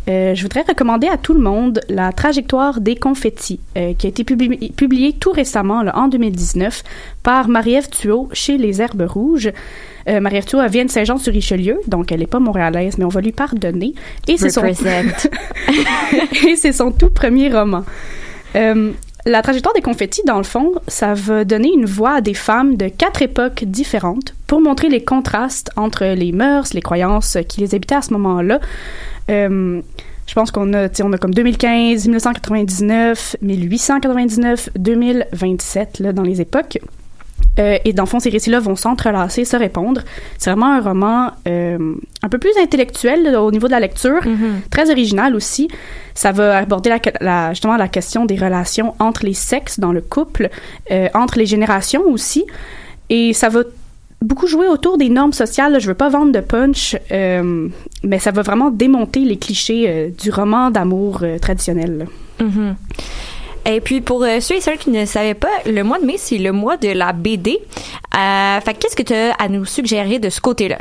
euh, 0.08 0.34
je 0.34 0.42
voudrais 0.42 0.64
recommander 0.66 1.06
à 1.08 1.16
tout 1.16 1.34
le 1.34 1.40
monde 1.40 1.80
La 1.88 2.12
trajectoire 2.12 2.80
des 2.80 2.96
confettis, 2.96 3.60
euh, 3.76 3.92
qui 3.96 4.06
a 4.06 4.10
été 4.10 4.22
publi- 4.24 4.72
publié 4.72 5.12
tout 5.12 5.30
récemment, 5.32 5.82
là, 5.82 5.92
en 5.96 6.08
2019, 6.08 6.82
par 7.22 7.48
Marie-Ève 7.48 7.88
Thuot 7.90 8.28
chez 8.32 8.56
Les 8.58 8.80
Herbes 8.80 9.06
Rouges. 9.08 9.50
Euh, 10.08 10.20
Marie-Ève 10.20 10.46
Thuot, 10.46 10.60
elle 10.60 10.70
vient 10.70 10.84
de 10.84 10.90
Saint-Jean-sur-Richelieu, 10.90 11.80
donc 11.86 12.10
elle 12.12 12.20
n'est 12.20 12.26
pas 12.26 12.40
montréalaise, 12.40 12.96
mais 12.98 13.04
on 13.04 13.08
va 13.08 13.20
lui 13.20 13.32
pardonner. 13.32 13.94
Et 14.26 14.36
c'est 14.38 14.50
son, 14.50 14.62
Represent. 14.62 15.28
et 16.48 16.56
c'est 16.56 16.72
son 16.72 16.90
tout 16.92 17.10
premier 17.10 17.48
roman. 17.52 17.84
La 19.26 19.42
trajectoire 19.42 19.74
des 19.74 19.82
confettis, 19.82 20.22
dans 20.26 20.38
le 20.38 20.44
fond, 20.44 20.72
ça 20.86 21.12
va 21.12 21.44
donner 21.44 21.70
une 21.74 21.84
voix 21.84 22.12
à 22.14 22.20
des 22.22 22.32
femmes 22.34 22.76
de 22.76 22.88
quatre 22.88 23.20
époques 23.20 23.64
différentes 23.64 24.34
pour 24.46 24.60
montrer 24.62 24.88
les 24.88 25.04
contrastes 25.04 25.70
entre 25.76 26.04
les 26.06 26.32
mœurs, 26.32 26.72
les 26.72 26.80
croyances 26.80 27.36
qui 27.48 27.60
les 27.60 27.74
habitaient 27.74 27.96
à 27.96 28.02
ce 28.02 28.12
moment-là. 28.14 28.60
Euh, 29.30 29.80
Je 30.26 30.34
pense 30.34 30.50
qu'on 30.50 30.74
a, 30.74 30.88
on 31.02 31.12
a 31.12 31.18
comme 31.18 31.32
2015, 31.34 32.04
1999, 32.06 33.36
1899, 33.42 34.70
2027 34.78 36.00
là, 36.00 36.12
dans 36.12 36.22
les 36.22 36.40
époques. 36.40 36.78
Euh, 37.58 37.76
et 37.84 37.92
dans 37.92 38.04
le 38.04 38.08
fond, 38.08 38.20
ces 38.20 38.30
récits-là 38.30 38.60
vont 38.60 38.76
s'entrelacer, 38.76 39.44
se 39.44 39.56
répondre. 39.56 40.02
C'est 40.38 40.50
vraiment 40.50 40.72
un 40.74 40.80
roman 40.80 41.30
euh, 41.48 41.94
un 42.22 42.28
peu 42.28 42.38
plus 42.38 42.52
intellectuel 42.62 43.22
là, 43.24 43.42
au 43.42 43.50
niveau 43.50 43.66
de 43.66 43.72
la 43.72 43.80
lecture, 43.80 44.20
très 44.70 44.90
original 44.90 45.34
aussi. 45.34 45.68
Ça 46.14 46.30
va 46.30 46.58
aborder 46.58 46.90
la, 46.90 47.00
la- 47.20 47.50
justement 47.54 47.76
la 47.76 47.88
question 47.88 48.26
des 48.26 48.36
relations 48.36 48.94
entre 49.00 49.24
les 49.24 49.34
sexes 49.34 49.80
dans 49.80 49.92
le 49.92 50.00
couple, 50.02 50.50
euh, 50.92 51.08
entre 51.14 51.38
les 51.38 51.46
générations 51.46 52.02
aussi. 52.06 52.44
Et 53.10 53.32
ça 53.32 53.48
va 53.48 53.60
beaucoup 54.22 54.46
jouer 54.46 54.68
autour 54.68 54.98
des 54.98 55.08
normes 55.08 55.32
sociales. 55.32 55.80
Je 55.80 55.86
veux 55.86 55.94
pas 55.94 56.08
vendre 56.08 56.32
de 56.32 56.40
punch, 56.40 56.96
euh, 57.12 57.68
mais 58.02 58.18
ça 58.18 58.30
va 58.30 58.42
vraiment 58.42 58.70
démonter 58.70 59.20
les 59.20 59.36
clichés 59.36 59.84
euh, 59.88 60.08
du 60.10 60.30
roman 60.30 60.70
d'amour 60.70 61.20
euh, 61.22 61.38
traditionnel. 61.38 62.06
Mhm. 62.40 62.76
Et 63.66 63.80
puis 63.80 64.00
pour 64.00 64.24
ceux 64.40 64.54
et 64.54 64.60
celles 64.62 64.78
qui 64.78 64.88
ne 64.88 65.04
savaient 65.04 65.34
pas, 65.34 65.50
le 65.66 65.82
mois 65.82 65.98
de 65.98 66.06
mai, 66.06 66.14
c'est 66.16 66.38
le 66.38 66.52
mois 66.52 66.78
de 66.78 66.88
la 66.88 67.12
BD. 67.12 67.58
Fait 68.14 68.74
que 68.74 68.78
qu'est-ce 68.78 68.96
que 68.96 69.02
tu 69.02 69.12
as 69.12 69.34
à 69.34 69.48
nous 69.48 69.66
suggérer 69.66 70.18
de 70.18 70.30
ce 70.30 70.40
côté-là? 70.40 70.78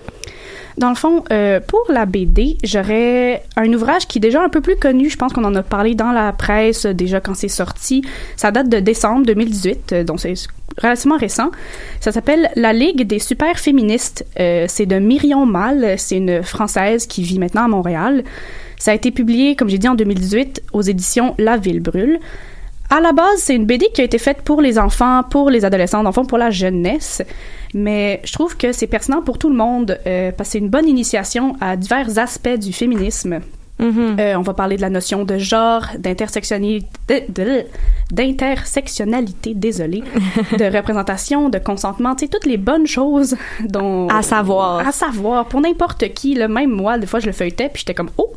Dans 0.77 0.89
le 0.89 0.96
fond, 0.96 1.24
euh, 1.31 1.60
pour 1.60 1.86
la 1.89 2.05
BD, 2.05 2.57
j'aurais 2.63 3.43
un 3.55 3.74
ouvrage 3.74 4.05
qui 4.05 4.19
est 4.19 4.22
déjà 4.22 4.43
un 4.43 4.50
peu 4.50 4.62
plus 4.62 4.75
connu. 4.75 5.10
Je 5.10 5.17
pense 5.17 5.34
qu'on 5.34 5.43
en 5.43 5.55
a 5.55 5.63
parlé 5.63 5.96
dans 5.96 6.12
la 6.12 6.31
presse 6.34 6.86
déjà 6.86 7.19
quand 7.19 7.34
c'est 7.34 7.48
sorti. 7.48 8.03
Ça 8.36 8.51
date 8.51 8.69
de 8.69 8.79
décembre 8.79 9.25
2018, 9.25 9.93
euh, 9.93 10.03
donc 10.03 10.19
c'est 10.19 10.36
relativement 10.79 11.17
récent. 11.17 11.50
Ça 12.00 12.12
s'appelle 12.12 12.51
La 12.55 12.74
Ligue 12.74 13.07
des 13.07 13.17
super 13.17 13.57
féministes. 13.57 14.24
Euh, 14.39 14.65
c'est 14.67 14.86
de 14.86 15.00
Myrion 15.00 15.48
Mal. 15.48 15.96
C'est 15.98 16.17
une 16.17 16.43
Française 16.43 17.07
qui 17.07 17.24
vit 17.24 17.39
maintenant 17.39 17.63
à 17.63 17.67
Montréal. 17.67 18.24
Ça 18.77 18.91
a 18.91 18.93
été 18.93 19.10
publié, 19.10 19.55
comme 19.55 19.69
j'ai 19.69 19.79
dit, 19.79 19.88
en 19.88 19.96
2018 19.96 20.62
aux 20.74 20.84
éditions 20.84 21.34
La 21.39 21.57
Ville 21.57 21.81
Brûle. 21.81 22.19
À 22.89 23.01
la 23.01 23.12
base, 23.12 23.39
c'est 23.39 23.55
une 23.55 23.65
BD 23.65 23.88
qui 23.93 24.01
a 24.01 24.03
été 24.05 24.17
faite 24.17 24.43
pour 24.43 24.62
les 24.62 24.79
enfants, 24.79 25.24
pour 25.29 25.50
les 25.50 25.65
adolescents, 25.65 26.10
fond, 26.13 26.24
pour 26.24 26.38
la 26.38 26.51
jeunesse. 26.51 27.22
Mais 27.77 28.22
je 28.24 28.34
trouve 28.34 28.57
que 28.57 28.72
c'est 28.72 28.88
pertinent 28.88 29.22
pour 29.22 29.38
tout 29.38 29.50
le 29.50 29.55
monde 29.55 30.00
euh, 30.07 30.31
parce 30.36 30.50
que 30.50 30.53
c'est 30.53 30.57
une 30.57 30.69
bonne 30.69 30.88
initiation 30.88 31.55
à 31.62 31.77
divers 31.77 32.17
aspects 32.17 32.57
du 32.57 32.74
féminisme. 32.74 33.39
Euh, 33.79 34.36
on 34.36 34.41
va 34.41 34.55
parler 34.55 34.75
de 34.75 34.81
la 34.81 34.89
notion 34.89 35.24
de 35.24 35.38
genre, 35.38 35.86
d'intersectionnalité, 36.00 37.27
d'intersectionnalité, 38.12 39.53
désolé, 39.53 40.03
de 40.57 40.75
représentation, 40.75 41.50
de 41.50 41.60
consentement, 41.60 42.15
tu 42.15 42.25
sais, 42.25 42.31
toutes 42.31 42.48
les 42.48 42.57
bonnes 42.57 42.88
choses 42.88 43.38
dont... 43.63 44.07
À 44.07 44.24
savoir. 44.24 44.79
À 44.79 44.91
savoir, 44.91 45.46
pour 45.46 45.62
n'importe 45.62 46.12
qui, 46.15 46.34
là, 46.34 46.48
même 46.48 46.72
moi, 46.72 46.98
des 46.98 47.05
fois, 47.05 47.19
je 47.19 47.27
le 47.27 47.34
feuilletais, 47.34 47.69
puis 47.69 47.81
j'étais 47.81 47.93
comme, 47.93 48.10
oh, 48.17 48.34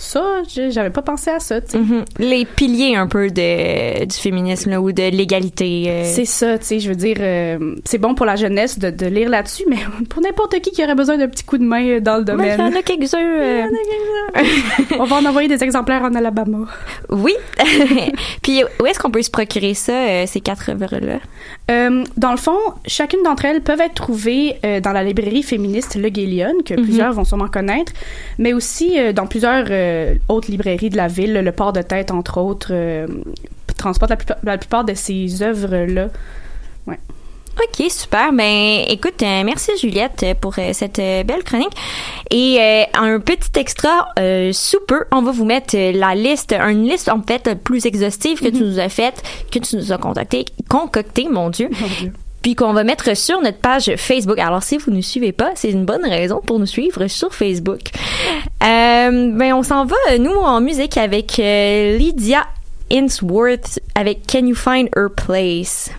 ça, 0.00 0.42
j'avais 0.70 0.90
pas 0.90 1.02
pensé 1.02 1.30
à 1.30 1.38
ça. 1.40 1.60
Mhm. 1.74 2.04
Les 2.18 2.44
piliers 2.44 2.96
un 2.96 3.06
peu 3.06 3.28
de, 3.28 4.04
du 4.04 4.16
féminisme 4.16 4.70
là, 4.70 4.80
ou 4.80 4.92
de 4.92 5.02
l'égalité. 5.10 5.84
euh. 5.88 6.02
C'est 6.04 6.24
ça, 6.24 6.58
tu 6.58 6.64
sais, 6.64 6.80
je 6.80 6.88
veux 6.88 6.96
dire, 6.96 7.16
euh, 7.20 7.76
c'est 7.84 7.98
bon 7.98 8.14
pour 8.14 8.24
la 8.26 8.36
jeunesse 8.36 8.78
de, 8.78 8.90
de 8.90 9.06
lire 9.06 9.28
là-dessus, 9.28 9.64
mais 9.68 9.76
pour 10.08 10.22
n'importe 10.22 10.58
qui 10.60 10.70
qui 10.70 10.82
aurait 10.82 10.94
besoin 10.94 11.18
d'un 11.18 11.28
petit 11.28 11.44
coup 11.44 11.58
de 11.58 11.64
main 11.64 11.84
euh, 11.86 12.00
dans 12.00 12.16
le 12.16 12.20
Ouais, 12.34 12.46
il 12.48 12.52
y 12.54 12.56
domaine. 12.56 12.74
en 12.74 12.78
a 12.78 12.82
quelques-uns. 12.82 13.18
On 14.98 15.04
va 15.04 15.16
en 15.16 15.24
envoyer 15.26 15.48
des 15.48 15.62
exemplaires 15.62 16.02
en 16.02 16.14
Alabama. 16.14 16.66
Oui. 17.10 17.34
Puis 18.42 18.62
où 18.80 18.86
est-ce 18.86 18.98
qu'on 18.98 19.10
peut 19.10 19.22
se 19.22 19.30
procurer 19.30 19.74
ça, 19.74 19.92
euh, 19.92 20.24
ces 20.26 20.40
quatre 20.40 20.70
œuvres-là? 20.70 21.18
Dans 22.16 22.32
le 22.32 22.36
fond, 22.36 22.56
chacune 22.86 23.22
d'entre 23.22 23.44
elles 23.44 23.60
peuvent 23.60 23.80
être 23.80 23.94
trouvées 23.94 24.56
dans 24.82 24.90
la 24.92 25.04
librairie 25.04 25.42
féministe 25.44 25.94
Le 25.94 26.08
Guélion, 26.08 26.52
que 26.64 26.74
Mhm. 26.74 26.82
plusieurs 26.82 27.12
vont 27.12 27.24
sûrement 27.24 27.46
connaître, 27.48 27.92
mais 28.38 28.52
aussi 28.52 28.96
dans 29.14 29.26
plusieurs 29.26 29.66
euh, 29.90 30.14
autres 30.28 30.50
librairies 30.50 30.90
de 30.90 30.96
la 30.96 31.08
ville, 31.08 31.34
le 31.34 31.52
Port 31.52 31.72
de 31.72 31.82
Tête, 31.82 32.10
entre 32.10 32.38
autres, 32.38 32.70
euh, 32.72 33.06
transporte 33.76 34.10
la 34.10 34.16
plupart, 34.16 34.38
la 34.42 34.58
plupart 34.58 34.84
de 34.84 34.94
ces 34.94 35.42
œuvres-là. 35.42 36.08
OK, 37.58 37.90
super. 37.90 38.32
Ben, 38.32 38.84
écoute, 38.88 39.22
euh, 39.22 39.42
merci 39.44 39.72
Juliette 39.78 40.24
pour 40.40 40.54
euh, 40.58 40.70
cette 40.72 40.98
euh, 40.98 41.24
belle 41.24 41.42
chronique. 41.42 41.72
Et 42.30 42.58
un 42.94 43.18
petit 43.18 43.58
extra 43.58 44.06
sous 44.52 44.80
peu, 44.86 45.04
on 45.10 45.22
va 45.22 45.32
vous 45.32 45.44
mettre 45.44 45.76
la 45.76 46.14
liste, 46.14 46.52
une 46.52 46.84
liste 46.88 47.08
en 47.08 47.20
fait 47.22 47.56
plus 47.56 47.86
exhaustive 47.86 48.40
que 48.40 48.48
tu 48.48 48.62
nous 48.62 48.78
as 48.78 48.88
faite, 48.88 49.22
que 49.50 49.58
tu 49.58 49.76
nous 49.76 49.92
as 49.92 49.98
contacté, 49.98 50.44
concocté, 50.68 51.28
mon 51.28 51.50
Dieu. 51.50 51.68
Puis 52.42 52.54
qu'on 52.54 52.72
va 52.72 52.84
mettre 52.84 53.16
sur 53.16 53.40
notre 53.42 53.58
page 53.58 53.92
Facebook. 53.96 54.38
Alors, 54.38 54.62
si 54.62 54.78
vous 54.78 54.90
ne 54.90 54.96
nous 54.96 55.02
suivez 55.02 55.32
pas, 55.32 55.50
c'est 55.54 55.70
une 55.70 55.84
bonne 55.84 56.04
raison 56.04 56.40
pour 56.44 56.58
nous 56.58 56.66
suivre 56.66 57.06
sur 57.06 57.34
Facebook. 57.34 57.80
Euh, 58.62 59.30
ben, 59.32 59.52
on 59.54 59.62
s'en 59.62 59.84
va, 59.84 59.96
nous, 60.18 60.36
en 60.36 60.60
musique 60.60 60.96
avec 60.96 61.38
euh, 61.38 61.98
Lydia 61.98 62.46
Insworth 62.90 63.78
avec 63.94 64.26
Can 64.26 64.46
You 64.46 64.54
Find 64.54 64.88
Her 64.96 65.08
Place? 65.14 65.90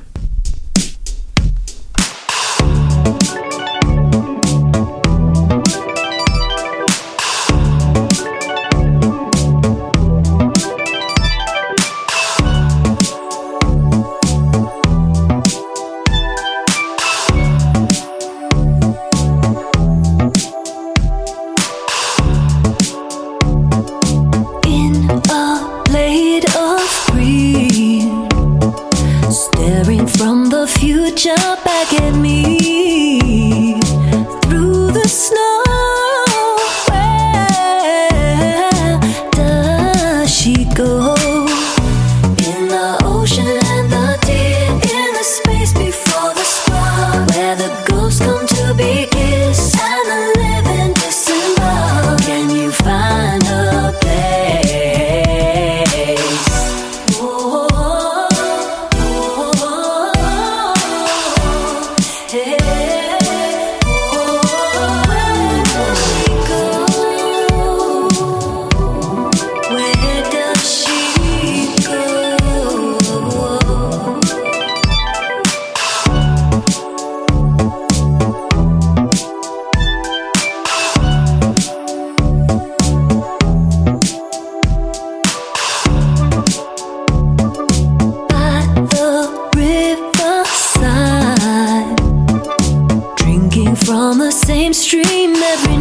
Same 94.62 94.74
stream 94.74 95.36
every 95.36 95.81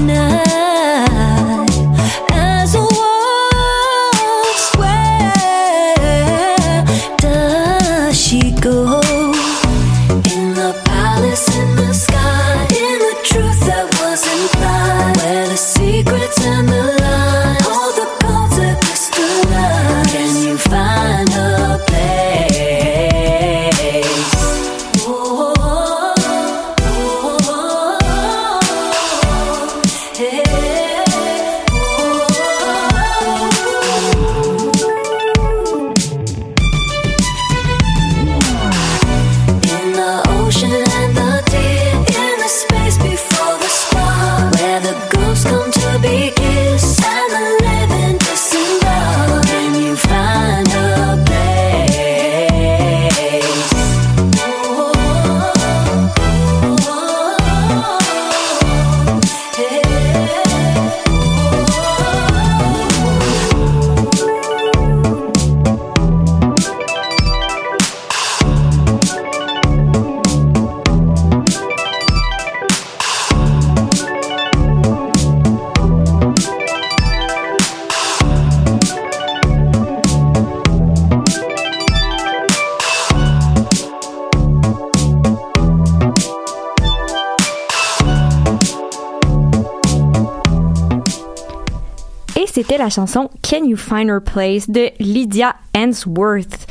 la 92.81 92.89
chanson 92.89 93.31
Can 93.43 93.65
You 93.65 93.77
Find 93.77 94.09
Her 94.09 94.21
Place 94.21 94.69
de 94.69 94.91
Lydia 94.99 95.55
Answorth. 95.77 96.67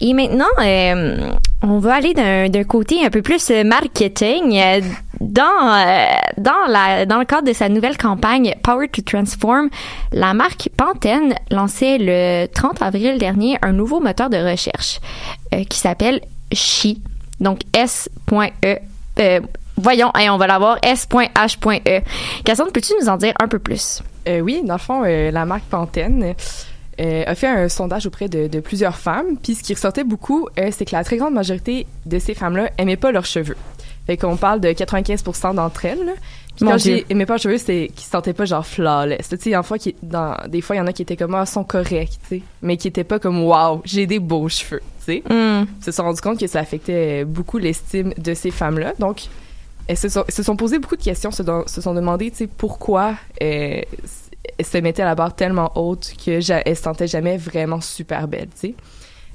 Et 0.00 0.12
maintenant, 0.12 0.44
euh, 0.60 1.30
on 1.62 1.78
va 1.78 1.94
aller 1.94 2.14
d'un 2.14 2.64
côté 2.64 3.04
un 3.04 3.10
peu 3.10 3.22
plus 3.22 3.50
euh, 3.50 3.64
marketing. 3.64 4.58
Euh, 4.58 4.80
Dans, 5.18 6.20
dans, 6.36 6.66
la, 6.68 7.06
dans 7.06 7.18
le 7.18 7.24
cadre 7.24 7.48
de 7.48 7.54
sa 7.54 7.70
nouvelle 7.70 7.96
campagne 7.96 8.54
Power 8.62 8.88
to 8.88 9.00
Transform, 9.00 9.70
la 10.12 10.34
marque 10.34 10.68
Pantene 10.76 11.34
lançait 11.50 11.96
le 11.98 12.46
30 12.48 12.82
avril 12.82 13.16
dernier 13.16 13.56
un 13.62 13.72
nouveau 13.72 13.98
moteur 13.98 14.28
de 14.28 14.36
recherche 14.36 15.00
qui 15.70 15.78
s'appelle 15.78 16.20
Chi. 16.52 17.00
Donc 17.40 17.60
S.E. 17.72 18.50
Voyons, 19.78 20.10
hey, 20.14 20.30
on 20.30 20.38
va 20.38 20.46
l'avoir 20.46 20.78
S.H.E. 20.82 22.02
Cassandre, 22.44 22.72
peux-tu 22.72 22.94
nous 23.00 23.08
en 23.08 23.18
dire 23.18 23.34
un 23.38 23.46
peu 23.46 23.58
plus? 23.58 24.02
Euh, 24.26 24.40
oui, 24.40 24.62
dans 24.64 24.74
le 24.74 24.80
fond, 24.80 25.02
euh, 25.04 25.30
la 25.30 25.44
marque 25.44 25.64
Pantene 25.64 26.34
euh, 26.98 27.24
a 27.26 27.34
fait 27.34 27.46
un 27.46 27.68
sondage 27.68 28.06
auprès 28.06 28.28
de, 28.28 28.46
de 28.46 28.60
plusieurs 28.60 28.96
femmes. 28.96 29.36
Puis 29.42 29.54
ce 29.54 29.62
qui 29.62 29.74
ressortait 29.74 30.04
beaucoup, 30.04 30.48
c'est 30.56 30.86
que 30.86 30.92
la 30.92 31.04
très 31.04 31.18
grande 31.18 31.34
majorité 31.34 31.86
de 32.06 32.18
ces 32.18 32.32
femmes-là 32.32 32.70
aimaient 32.78 32.96
pas 32.96 33.12
leurs 33.12 33.26
cheveux. 33.26 33.56
Fait 34.06 34.16
qu'on 34.16 34.36
parle 34.36 34.60
de 34.60 34.68
95% 34.68 35.54
d'entre 35.56 35.84
elles. 35.84 36.14
Puis 36.54 36.64
Mon 36.64 36.70
quand 36.70 36.78
j'ai 36.78 37.04
aimé 37.10 37.26
pas 37.26 37.34
leurs 37.34 37.42
cheveux, 37.42 37.58
c'est 37.58 37.90
qu'ils 37.94 38.04
se 38.04 38.10
sentaient 38.10 38.32
pas 38.32 38.46
genre 38.46 38.64
flawless. 38.64 39.28
Tu 39.28 39.36
sais, 39.38 39.56
en 39.56 39.62
fois, 39.62 39.78
qui, 39.78 39.94
dans, 40.02 40.36
des 40.48 40.62
fois, 40.62 40.76
il 40.76 40.78
y 40.78 40.82
en 40.82 40.86
a 40.86 40.92
qui 40.92 41.02
étaient 41.02 41.16
comme, 41.16 41.34
ah, 41.34 41.44
sont 41.44 41.64
corrects, 41.64 42.18
tu 42.28 42.36
sais. 42.36 42.42
Mais 42.62 42.78
qui 42.78 42.88
étaient 42.88 43.04
pas 43.04 43.18
comme, 43.18 43.44
wow, 43.44 43.82
j'ai 43.84 44.06
des 44.06 44.20
beaux 44.20 44.48
cheveux, 44.48 44.80
tu 45.04 45.04
sais. 45.04 45.22
Hmm. 45.28 45.66
Ils 45.80 45.84
se 45.84 45.92
sont 45.92 46.04
rendus 46.04 46.22
compte 46.22 46.40
que 46.40 46.46
ça 46.46 46.60
affectait 46.60 47.24
beaucoup 47.24 47.58
l'estime 47.58 48.14
de 48.16 48.32
ces 48.32 48.50
femmes-là. 48.50 48.94
Donc, 48.98 49.28
elles 49.88 49.96
se 49.96 50.08
sont, 50.08 50.24
se 50.28 50.42
sont 50.42 50.56
posé 50.56 50.78
beaucoup 50.78 50.96
de 50.96 51.02
questions, 51.02 51.30
se, 51.30 51.42
don- 51.42 51.66
se 51.66 51.80
sont 51.80 51.94
demandé, 51.94 52.30
tu 52.30 52.38
sais, 52.38 52.46
pourquoi 52.46 53.14
euh, 53.42 53.80
elles 54.58 54.64
se 54.66 54.78
mettaient 54.78 55.02
à 55.02 55.06
la 55.06 55.14
barre 55.14 55.34
tellement 55.34 55.70
haute 55.76 56.12
que 56.24 56.40
ja- 56.40 56.62
elles 56.64 56.76
se 56.76 56.82
sentaient 56.82 57.06
jamais 57.06 57.36
vraiment 57.36 57.80
super 57.80 58.26
belles, 58.28 58.48
tu 58.60 58.68
sais. 58.68 58.74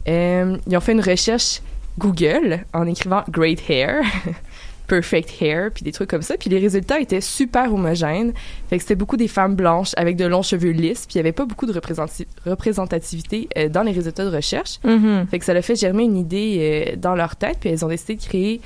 Euh, 0.08 0.58
ils 0.68 0.76
ont 0.76 0.82
fait 0.82 0.94
une 0.94 1.02
recherche 1.02 1.62
Google 2.00 2.66
en 2.74 2.88
écrivant 2.88 3.24
Great 3.30 3.62
Hair, 3.70 4.02
Perfect 4.88 5.42
Hair, 5.42 5.70
puis 5.74 5.84
des 5.84 5.92
trucs 5.94 6.10
comme 6.10 6.22
ça. 6.22 6.36
Puis 6.38 6.50
les 6.50 6.60
résultats 6.60 7.00
étaient 7.00 7.22
super 7.22 7.74
homogènes. 7.74 8.34
Fait 8.70 8.76
que 8.78 8.82
c'était 8.82 8.96
beaucoup 8.96 9.16
des 9.16 9.28
femmes 9.30 9.56
blanches 9.56 9.92
avec 9.96 10.18
de 10.18 10.26
longs 10.26 10.42
cheveux 10.42 10.72
lisses, 10.72 11.06
puis 11.06 11.16
il 11.16 11.18
y 11.18 11.20
avait 11.22 11.32
pas 11.32 11.46
beaucoup 11.46 11.66
de 11.66 11.72
représentati- 11.72 12.28
représentativité 12.46 13.48
euh, 13.58 13.70
dans 13.70 13.84
les 13.84 13.92
résultats 13.92 14.26
de 14.26 14.36
recherche. 14.36 14.80
Mhm. 14.84 15.28
Fait 15.30 15.40
que 15.40 15.46
ça 15.46 15.54
a 15.54 15.62
fait 15.62 15.76
germer 15.76 16.04
une 16.04 16.18
idée 16.18 16.88
euh, 16.92 16.96
dans 16.98 17.16
leur 17.16 17.36
tête, 17.38 17.58
puis 17.62 17.70
elles 17.70 17.86
ont 17.86 17.90
décidé 17.90 18.16
de 18.16 18.22
créer 18.22 18.60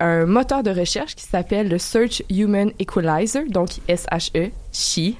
un 0.00 0.26
moteur 0.26 0.62
de 0.62 0.70
recherche 0.70 1.14
qui 1.14 1.24
s'appelle 1.24 1.68
le 1.68 1.78
Search 1.78 2.22
Human 2.30 2.70
Equalizer, 2.78 3.44
donc 3.48 3.70
S-H-E, 3.88 4.50
SHE. 4.72 5.14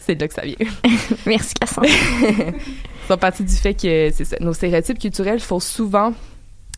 C'est 0.00 0.14
de 0.14 0.20
là 0.20 0.28
que 0.28 0.34
ça 0.34 0.42
vient. 0.42 0.56
Merci, 1.26 1.54
Cassandre. 1.54 1.88
Ils 1.88 3.08
sont 3.08 3.16
partis 3.16 3.44
du 3.44 3.54
fait 3.54 3.74
que 3.74 4.10
ça, 4.10 4.36
nos 4.40 4.52
stéréotypes 4.52 4.98
culturels 4.98 5.40
faussent 5.40 5.68
souvent 5.68 6.12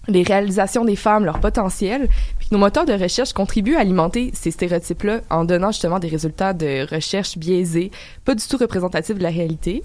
les 0.09 0.23
réalisations 0.23 0.85
des 0.85 0.97
femmes, 0.97 1.25
leur 1.25 1.41
potentiel, 1.41 2.09
puis 2.39 2.49
que 2.49 2.55
nos 2.55 2.61
moteurs 2.61 2.85
de 2.85 2.93
recherche 2.93 3.33
contribuent 3.33 3.77
à 3.77 3.81
alimenter 3.81 4.31
ces 4.35 4.51
stéréotypes-là 4.51 5.21
en 5.31 5.45
donnant 5.45 5.73
justement 5.73 5.99
des 5.99 6.09
résultats 6.09 6.53
de 6.53 6.87
recherche 6.93 7.37
biaisés, 7.39 7.91
pas 8.25 8.35
du 8.35 8.47
tout 8.47 8.57
représentatifs 8.57 9.17
de 9.17 9.23
la 9.23 9.31
réalité. 9.31 9.83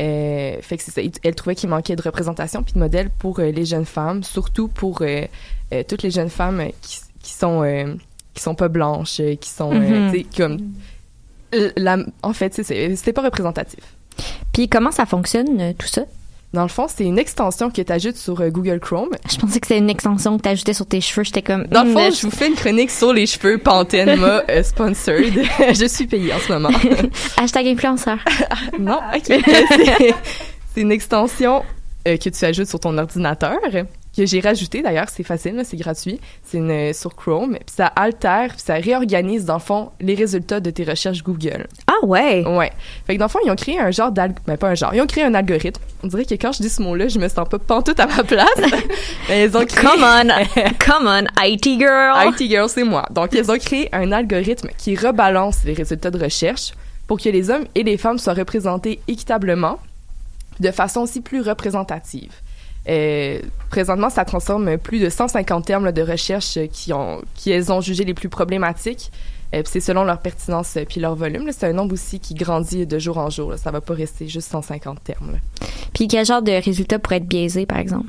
Euh, 0.00 0.56
fait 0.62 0.76
que 0.76 0.82
c'est 0.82 0.90
ça. 0.90 1.02
Elle 1.22 1.34
trouvait 1.34 1.54
qu'il 1.54 1.68
manquait 1.68 1.96
de 1.96 2.02
représentation 2.02 2.62
puis 2.62 2.72
de 2.74 2.78
modèles 2.78 3.10
pour 3.18 3.38
euh, 3.38 3.50
les 3.50 3.64
jeunes 3.64 3.84
femmes, 3.84 4.22
surtout 4.22 4.68
pour 4.68 5.02
euh, 5.02 5.26
euh, 5.72 5.82
toutes 5.86 6.02
les 6.02 6.10
jeunes 6.10 6.30
femmes 6.30 6.68
qui, 6.80 7.00
qui 7.22 7.32
sont 7.32 7.62
euh, 7.62 7.94
qui 8.34 8.42
sont 8.42 8.54
pas 8.54 8.68
blanches, 8.68 9.20
qui 9.40 9.50
sont 9.50 9.70
tu 9.70 10.10
sais, 10.10 10.26
comme 10.36 10.72
la, 11.76 11.98
en 12.22 12.32
fait, 12.32 12.54
c'était 12.54 13.12
pas 13.12 13.22
représentatif. 13.22 13.80
Puis 14.52 14.68
comment 14.68 14.92
ça 14.92 15.04
fonctionne, 15.06 15.74
tout 15.74 15.86
ça? 15.88 16.02
Dans 16.52 16.62
le 16.62 16.68
fond, 16.68 16.86
c'est 16.88 17.04
une 17.04 17.18
extension 17.18 17.70
que 17.70 17.80
tu 17.80 17.92
ajoutes 17.92 18.16
sur 18.16 18.40
euh, 18.40 18.50
Google 18.50 18.80
Chrome. 18.80 19.10
Je 19.30 19.36
pensais 19.36 19.60
que 19.60 19.68
c'était 19.68 19.78
une 19.78 19.88
extension 19.88 20.36
que 20.36 20.42
t'ajoutais 20.42 20.72
sur 20.72 20.84
tes 20.84 21.00
cheveux. 21.00 21.22
J'étais 21.22 21.42
comme... 21.42 21.66
Dans 21.68 21.84
le 21.84 21.92
fond, 21.92 22.10
je 22.10 22.26
vous 22.26 22.30
fais 22.32 22.48
une 22.48 22.56
chronique 22.56 22.90
sur 22.90 23.12
les 23.12 23.26
cheveux. 23.26 23.58
Pantene 23.58 24.16
m'a 24.16 24.42
euh, 24.50 24.62
sponsored. 24.64 25.32
je 25.58 25.86
suis 25.86 26.08
payée 26.08 26.32
en 26.32 26.38
ce 26.40 26.52
moment. 26.52 26.70
Hashtag 27.36 27.68
influenceur. 27.68 28.18
non, 28.80 28.98
ok. 29.14 29.22
c'est 29.26 30.14
c'est 30.74 30.80
une 30.80 30.92
extension 30.92 31.62
euh, 32.08 32.16
que 32.16 32.28
tu 32.28 32.44
ajoutes 32.44 32.68
sur 32.68 32.80
ton 32.80 32.96
ordinateur 32.98 33.58
que 34.24 34.26
j'ai 34.26 34.40
rajouté 34.40 34.82
d'ailleurs, 34.82 35.08
c'est 35.08 35.22
facile, 35.22 35.60
c'est 35.64 35.76
gratuit. 35.76 36.20
C'est 36.44 36.58
euh, 36.58 36.92
sur 36.92 37.14
Chrome, 37.14 37.56
puis 37.56 37.74
ça 37.76 37.86
altère, 37.86 38.50
puis 38.50 38.62
ça 38.64 38.74
réorganise 38.74 39.44
dans 39.44 39.54
le 39.54 39.60
fond 39.60 39.90
les 40.00 40.14
résultats 40.14 40.60
de 40.60 40.70
tes 40.70 40.84
recherches 40.84 41.22
Google. 41.22 41.66
Ah 41.86 42.04
ouais! 42.04 42.44
Ouais. 42.46 42.70
Fait 43.06 43.14
que 43.14 43.18
dans 43.18 43.26
le 43.26 43.30
fond, 43.30 43.38
ils 43.44 43.50
ont 43.50 43.56
créé 43.56 43.78
un 43.78 43.90
genre 43.90 44.12
d'algorithme, 44.12 44.44
ben 44.46 44.56
pas 44.56 44.68
un 44.68 44.74
genre, 44.74 44.94
ils 44.94 45.00
ont 45.00 45.06
créé 45.06 45.24
un 45.24 45.34
algorithme. 45.34 45.80
On 46.02 46.06
dirait 46.06 46.24
que 46.24 46.34
quand 46.34 46.52
je 46.52 46.62
dis 46.62 46.68
ce 46.68 46.82
mot-là, 46.82 47.08
je 47.08 47.18
me 47.18 47.28
sens 47.28 47.48
pas 47.48 47.58
pantoute 47.58 48.00
à 48.00 48.06
ma 48.06 48.22
place. 48.22 48.48
Mais 49.28 49.44
ils 49.44 49.56
ont 49.56 49.64
créé 49.64 49.80
Come 49.80 50.02
on! 50.02 50.28
Come 50.78 51.06
on, 51.06 51.44
IT 51.44 51.64
girl! 51.78 52.32
IT 52.32 52.48
Girl, 52.48 52.68
c'est 52.68 52.84
moi. 52.84 53.06
Donc, 53.10 53.30
ils 53.32 53.50
ont 53.50 53.58
créé 53.58 53.88
un 53.94 54.12
algorithme 54.12 54.68
qui 54.76 54.96
rebalance 54.96 55.64
les 55.64 55.72
résultats 55.72 56.10
de 56.10 56.22
recherche 56.22 56.72
pour 57.06 57.20
que 57.20 57.28
les 57.28 57.50
hommes 57.50 57.64
et 57.74 57.82
les 57.82 57.96
femmes 57.96 58.18
soient 58.18 58.34
représentés 58.34 59.00
équitablement 59.08 59.78
de 60.60 60.70
façon 60.70 61.00
aussi 61.00 61.20
plus 61.20 61.40
représentative. 61.40 62.32
Euh, 62.88 63.40
présentement, 63.68 64.10
ça 64.10 64.24
transforme 64.24 64.78
plus 64.78 65.00
de 65.00 65.08
150 65.08 65.64
termes 65.64 65.84
là, 65.84 65.92
de 65.92 66.02
recherche 66.02 66.58
qui 66.72 66.92
ont, 66.92 67.20
qui 67.34 67.50
elles 67.50 67.70
ont 67.70 67.80
jugé 67.80 68.04
les 68.04 68.14
plus 68.14 68.28
problématiques. 68.28 69.10
Euh, 69.54 69.62
c'est 69.64 69.80
selon 69.80 70.04
leur 70.04 70.20
pertinence 70.20 70.76
euh, 70.76 70.84
puis 70.88 71.00
leur 71.00 71.16
volume. 71.16 71.50
C'est 71.52 71.66
un 71.66 71.72
nombre 71.72 71.94
aussi 71.94 72.20
qui 72.20 72.34
grandit 72.34 72.86
de 72.86 72.98
jour 72.98 73.18
en 73.18 73.30
jour. 73.30 73.50
là. 73.50 73.56
Ça 73.56 73.70
va 73.70 73.80
pas 73.80 73.94
rester 73.94 74.28
juste 74.28 74.48
150 74.50 75.02
termes. 75.02 75.32
là. 75.32 75.38
Puis 75.92 76.08
quel 76.08 76.24
genre 76.24 76.42
de 76.42 76.52
résultat 76.52 76.98
pourrait 76.98 77.16
être 77.16 77.26
biaisé, 77.26 77.66
par 77.66 77.78
exemple? 77.78 78.08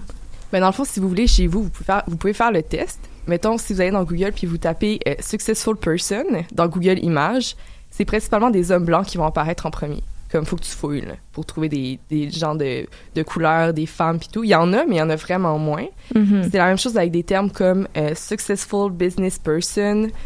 Ben, 0.51 0.59
dans 0.59 0.67
le 0.67 0.73
fond, 0.73 0.83
si 0.85 0.99
vous 0.99 1.07
voulez, 1.07 1.27
chez 1.27 1.47
vous, 1.47 1.63
vous 1.63 1.69
pouvez 1.69 1.85
faire, 1.85 2.03
vous 2.07 2.17
pouvez 2.17 2.33
faire 2.33 2.51
le 2.51 2.61
test. 2.61 2.99
Mettons, 3.27 3.57
si 3.57 3.73
vous 3.73 3.81
allez 3.81 3.91
dans 3.91 4.03
Google 4.03 4.31
puis 4.33 4.45
vous 4.47 4.57
tapez 4.57 4.99
euh, 5.07 5.15
Successful 5.19 5.77
Person 5.77 6.25
dans 6.51 6.67
Google 6.67 6.99
Images, 6.99 7.55
c'est 7.89 8.05
principalement 8.05 8.49
des 8.49 8.71
hommes 8.71 8.85
blancs 8.85 9.05
qui 9.05 9.17
vont 9.17 9.25
apparaître 9.25 9.65
en 9.65 9.71
premier. 9.71 10.03
Comme 10.31 10.45
faut 10.45 10.55
que 10.55 10.63
tu 10.63 10.71
fouilles 10.71 11.01
là, 11.01 11.13
pour 11.33 11.45
trouver 11.45 11.67
des, 11.67 11.99
des 12.09 12.29
gens 12.31 12.55
de, 12.55 12.85
de 13.15 13.23
couleurs, 13.23 13.73
des 13.73 13.85
femmes 13.85 14.17
puis 14.19 14.29
tout. 14.31 14.43
Il 14.43 14.49
y 14.49 14.55
en 14.55 14.71
a, 14.73 14.85
mais 14.85 14.95
il 14.95 14.99
y 14.99 15.01
en 15.01 15.09
a 15.09 15.15
vraiment 15.17 15.57
moins. 15.57 15.85
Mhm. 16.15 16.43
C'est 16.49 16.57
la 16.57 16.67
même 16.67 16.77
chose 16.77 16.97
avec 16.97 17.11
des 17.11 17.23
termes 17.23 17.51
comme 17.51 17.87
euh, 17.97 18.13
Successful 18.15 18.91
Business 18.91 19.37
Person. 19.37 20.07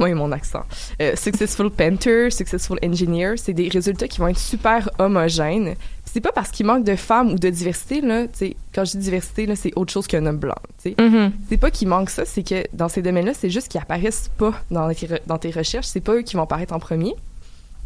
Oui, 0.00 0.14
mon 0.14 0.32
accent. 0.32 0.62
Euh, 1.02 1.14
successful 1.14 1.68
Painter, 1.70 2.30
Successful 2.30 2.78
Engineer. 2.82 3.34
C'est 3.36 3.52
des 3.52 3.68
résultats 3.68 4.08
qui 4.08 4.18
vont 4.18 4.28
être 4.28 4.38
super 4.38 4.88
homogènes. 4.98 5.74
C'est 6.06 6.22
pas 6.22 6.32
parce 6.32 6.50
qu'il 6.50 6.64
manque 6.64 6.84
de 6.84 6.96
femmes 6.96 7.32
ou 7.32 7.38
de 7.38 7.50
diversité, 7.50 8.00
là. 8.00 8.22
tu 8.22 8.30
sais, 8.32 8.56
Quand 8.74 8.86
je 8.86 8.92
dis 8.92 8.98
diversité, 9.04 9.44
là, 9.44 9.56
c'est 9.56 9.72
autre 9.76 9.92
chose 9.92 10.06
qu'un 10.06 10.24
homme 10.24 10.38
blanc. 10.38 10.54
sais. 10.78 10.94
Mhm. 10.98 11.32
C'est 11.50 11.58
pas 11.58 11.70
qu'il 11.70 11.88
manque 11.88 12.08
ça, 12.08 12.24
c'est 12.24 12.42
que 12.42 12.64
dans 12.72 12.88
ces 12.88 13.02
domaines-là, 13.02 13.34
c'est 13.34 13.50
juste 13.50 13.68
qu'ils 13.68 13.80
apparaissent 13.80 14.30
pas 14.38 14.54
dans, 14.70 14.90
tes 14.94 15.06
dans 15.26 15.36
tes 15.36 15.50
recherches. 15.50 15.86
C'est 15.86 16.00
pas 16.00 16.14
eux 16.14 16.22
qui 16.22 16.36
vont 16.36 16.44
apparaître 16.44 16.72
en 16.72 16.78
premier. 16.78 17.14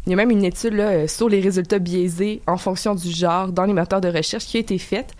Il 0.05 0.11
y 0.11 0.13
a 0.13 0.15
même 0.15 0.31
une 0.31 0.45
étude 0.45 0.73
là, 0.73 0.89
euh, 0.89 1.07
sur 1.07 1.29
les 1.29 1.39
résultats 1.39 1.79
biaisés 1.79 2.41
en 2.47 2.57
fonction 2.57 2.95
du 2.95 3.09
genre 3.11 3.51
dans 3.51 3.65
les 3.65 3.73
moteurs 3.73 4.01
de 4.01 4.09
recherche 4.09 4.45
qui 4.45 4.57
a 4.57 4.59
été 4.59 4.77
faite 4.77 5.13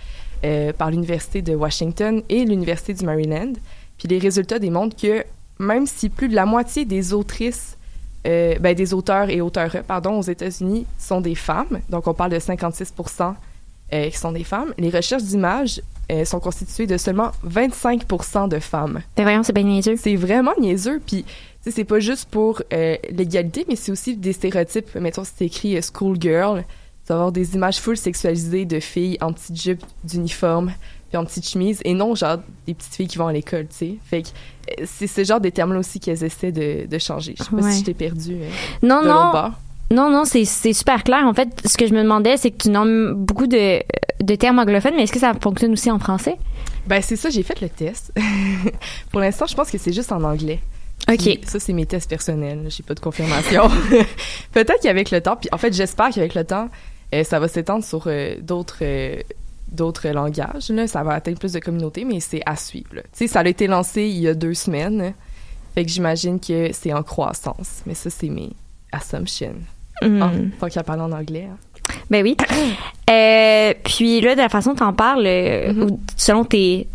euh, 0.46 0.74
par 0.74 0.90
l'Université 0.90 1.42
de 1.42 1.54
Washington 1.54 2.22
et 2.30 2.46
l'Université 2.46 2.94
du 2.94 3.06
Maryland. 3.06 3.54
Puis 3.98 4.08
les 4.08 4.20
résultats 4.20 4.58
démontrent 4.58 4.96
que 4.96 5.24
même 5.60 5.86
si 5.86 6.10
plus 6.10 6.30
de 6.30 6.36
la 6.36 6.46
moitié 6.46 6.86
des 6.86 7.14
autrices, 7.14 7.78
euh, 8.26 8.58
ben, 8.60 8.76
auteurs 8.94 9.30
et 9.30 9.42
auteurs, 9.42 9.72
pardon, 9.88 10.20
aux 10.20 10.24
États-Unis 10.24 10.86
sont 10.98 11.22
des 11.22 11.36
femmes, 11.36 11.80
donc 11.90 12.08
on 12.08 12.14
parle 12.14 12.32
de 12.32 12.40
56 12.40 12.94
euh, 12.98 13.32
qui 13.92 14.18
sont 14.18 14.32
des 14.32 14.44
femmes, 14.44 14.74
les 14.78 14.90
recherches 14.90 15.24
d'images 15.24 15.82
euh, 16.12 16.26
sont 16.26 16.40
constituées 16.40 16.88
de 16.88 16.98
seulement 16.98 17.32
25% 17.48 18.50
de 18.50 18.60
femmes. 18.60 19.02
Ben 19.16 19.24
voyons, 19.24 19.44
c'est 19.44 19.54
bien 19.54 19.64
niaiseux. 19.64 19.96
C'est 19.98 20.16
vraiment 20.16 20.54
niaiseux. 20.60 21.02
Puis, 21.06 21.26
c'est 21.68 21.84
pas 21.84 22.00
juste 22.00 22.30
pour 22.30 22.62
euh, 22.74 22.96
l'égalité, 23.12 23.66
mais 23.68 23.76
c'est 23.76 23.92
aussi 23.92 24.16
des 24.16 24.34
stéréotypes. 24.34 24.96
Mettons, 24.96 25.24
si 25.24 25.34
t'écris 25.34 25.78
euh, 25.78 25.82
schoolgirl, 25.82 26.64
tu 27.06 27.10
vas 27.10 27.16
avoir 27.16 27.32
des 27.32 27.54
images 27.56 27.80
full 27.80 27.98
sexualisées 27.98 28.66
de 28.66 28.80
filles 28.80 29.18
en 29.22 29.34
petite 29.34 29.60
jupe 29.62 29.84
d'uniforme, 30.04 30.72
puis 31.10 31.18
en 31.18 31.26
petite 31.26 31.48
chemise, 31.48 31.80
et 31.86 31.94
non, 31.94 32.16
genre, 32.16 32.38
des 32.68 32.74
petites 32.74 32.96
filles 32.96 33.08
qui 33.08 33.18
vont 33.18 33.28
à 33.28 33.34
l'école, 33.34 33.68
tu 33.68 33.76
sais. 33.76 33.96
Fait 34.06 34.22
que 34.24 34.28
euh, 34.80 34.86
c'est 34.86 35.08
ce 35.08 35.24
genre 35.24 35.42
de 35.42 35.50
termes-là 35.50 35.80
aussi 35.80 36.00
qu'elles 36.00 36.24
essaient 36.24 36.52
de, 36.52 36.88
de 36.88 36.98
changer. 37.00 37.36
Je 37.38 37.44
sais 37.44 37.50
pas 37.50 37.58
Ouais. 37.58 37.72
si 37.72 37.80
je 37.82 37.86
t'ai 37.86 37.94
perdu 37.94 38.36
euh, 38.36 38.50
Non, 38.82 39.02
de 39.02 39.08
non. 39.08 39.52
Non, 39.92 40.10
non, 40.12 40.24
c'est 40.26 40.46
super 40.46 41.04
clair. 41.04 41.26
En 41.26 41.34
fait, 41.34 41.50
ce 41.66 41.78
que 41.78 41.88
je 41.88 41.94
me 41.94 42.04
demandais, 42.04 42.38
c'est 42.38 42.52
que 42.52 42.58
tu 42.58 42.70
nommes 42.70 43.14
beaucoup 43.14 43.48
de, 43.48 43.82
de 44.22 44.36
termes 44.36 44.60
anglophones, 44.60 44.94
mais 44.96 45.04
est-ce 45.04 45.12
que 45.12 45.20
ça 45.20 45.34
fonctionne 45.34 45.74
aussi 45.74 45.90
en 45.90 46.00
français? 46.00 46.38
Ben, 46.88 47.02
c'est 47.02 47.16
ça, 47.16 47.30
j'ai 47.30 47.44
fait 47.44 47.60
le 47.62 47.70
test. 47.70 48.14
pour 49.12 49.20
l'instant, 49.20 49.46
je 49.48 49.56
pense 49.56 49.72
que 49.72 49.78
c'est 49.78 49.94
juste 49.94 50.12
en 50.12 50.24
anglais. 50.24 50.60
OK. 51.08 51.18
Puis 51.18 51.40
ça, 51.46 51.60
c'est 51.60 51.74
mes 51.74 51.86
tests 51.86 52.10
personnels. 52.10 52.68
J'ai 52.70 52.84
pas 52.84 52.94
de 52.94 53.00
confirmation. 53.00 53.68
Peut-être 54.52 54.82
qu'avec 54.82 55.12
le 55.12 55.22
temps, 55.22 55.36
puis 55.36 55.50
en 55.52 55.58
fait, 55.58 55.74
j'espère 55.74 56.10
qu'avec 56.10 56.36
le 56.36 56.44
temps, 56.44 56.70
euh, 57.14 57.24
ça 57.24 57.40
va 57.40 57.48
s'étendre 57.48 57.84
sur 57.84 58.04
euh, 58.08 58.36
d'autres 58.42 58.80
euh, 58.82 59.22
d'autres 59.72 60.10
langages. 60.10 60.70
Là. 60.70 60.88
Ça 60.88 61.04
va 61.04 61.14
atteindre 61.14 61.40
plus 61.40 61.54
de 61.54 61.60
communautés, 61.60 62.06
mais 62.06 62.20
c'est 62.20 62.42
à 62.46 62.56
suivre. 62.56 62.90
Tu 62.94 63.02
sais, 63.14 63.28
ça 63.28 63.40
a 63.40 63.48
été 63.48 63.68
lancé 63.68 64.04
il 64.04 64.20
y 64.20 64.28
a 64.28 64.34
deux 64.34 64.54
semaines. 64.54 65.14
Fait 65.74 65.86
que 65.86 65.92
j'imagine 65.92 66.40
que 66.40 66.72
c'est 66.74 66.94
en 66.94 67.04
croissance. 67.04 67.82
Mais 67.86 67.94
ça, 67.94 68.10
c'est 68.10 68.30
mes 68.30 68.52
assumptions. 68.92 69.56
Hmm. 70.02 70.22
Ah, 70.22 70.32
tant 70.60 70.68
qu'à 70.70 70.84
parler 70.84 71.02
en 71.04 71.12
anglais. 71.12 71.48
hein. 71.52 71.58
Ben 72.10 72.24
oui. 72.24 72.36
Euh, 73.10 73.74
puis 73.84 74.22
là, 74.22 74.36
de 74.36 74.40
la 74.42 74.50
façon 74.50 74.70
dont 74.74 74.86
t'en 74.86 74.94
parles, 74.94 75.26
euh, 75.26 75.74
Mhm. 75.74 75.82
ou 75.84 76.00
selon 76.16 76.44
tes 76.46 76.88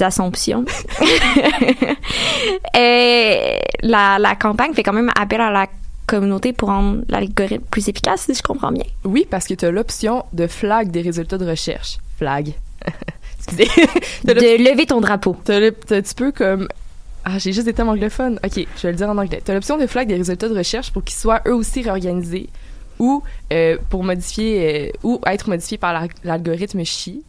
assumptions, 0.00 0.64
euh, 2.76 3.56
la, 3.82 4.18
la 4.18 4.34
campagne 4.34 4.74
fait 4.74 4.82
quand 4.82 4.92
même 4.92 5.10
appel 5.18 5.40
à 5.40 5.50
la 5.50 5.66
communauté 6.06 6.52
pour 6.52 6.70
rendre 6.70 7.02
l'algorithme 7.08 7.64
plus 7.70 7.88
efficace, 7.88 8.22
si 8.22 8.34
je 8.34 8.42
comprends 8.42 8.72
bien. 8.72 8.84
Oui, 9.04 9.26
parce 9.30 9.46
que 9.46 9.54
tu 9.54 9.64
as 9.64 9.70
l'option 9.70 10.24
de 10.32 10.46
flag 10.48 10.90
des 10.90 11.02
résultats 11.02 11.38
de 11.38 11.48
recherche. 11.48 11.98
Flag. 12.18 12.52
Excusez. 13.38 13.70
De 14.24 14.32
lever 14.34 14.86
ton 14.86 15.00
drapeau. 15.00 15.36
t'as 15.44 15.60
le- 15.60 15.72
t'as 15.72 15.98
un 15.98 16.02
petit 16.02 16.14
peu 16.14 16.32
comme. 16.32 16.68
Ah, 17.24 17.38
j'ai 17.38 17.52
juste 17.52 17.66
des 17.66 17.72
termes 17.74 17.88
anglophones. 17.90 18.38
Ok, 18.44 18.54
je 18.76 18.82
vais 18.82 18.90
le 18.92 18.96
dire 18.96 19.08
en 19.10 19.18
anglais. 19.18 19.42
Tu 19.44 19.50
as 19.50 19.54
l'option 19.54 19.76
de 19.76 19.86
flag 19.86 20.08
des 20.08 20.16
résultats 20.16 20.48
de 20.48 20.56
recherche 20.56 20.90
pour 20.92 21.04
qu'ils 21.04 21.16
soient 21.18 21.42
eux 21.46 21.54
aussi 21.54 21.82
réorganisés 21.82 22.48
ou 22.98 23.22
euh, 23.52 23.76
pour 23.90 24.04
modifier 24.04 24.88
euh, 24.88 24.92
ou 25.02 25.20
être 25.26 25.48
modifiés 25.48 25.78
par 25.78 25.92
la- 25.92 26.08
l'algorithme 26.24 26.82
chi. 26.84 27.22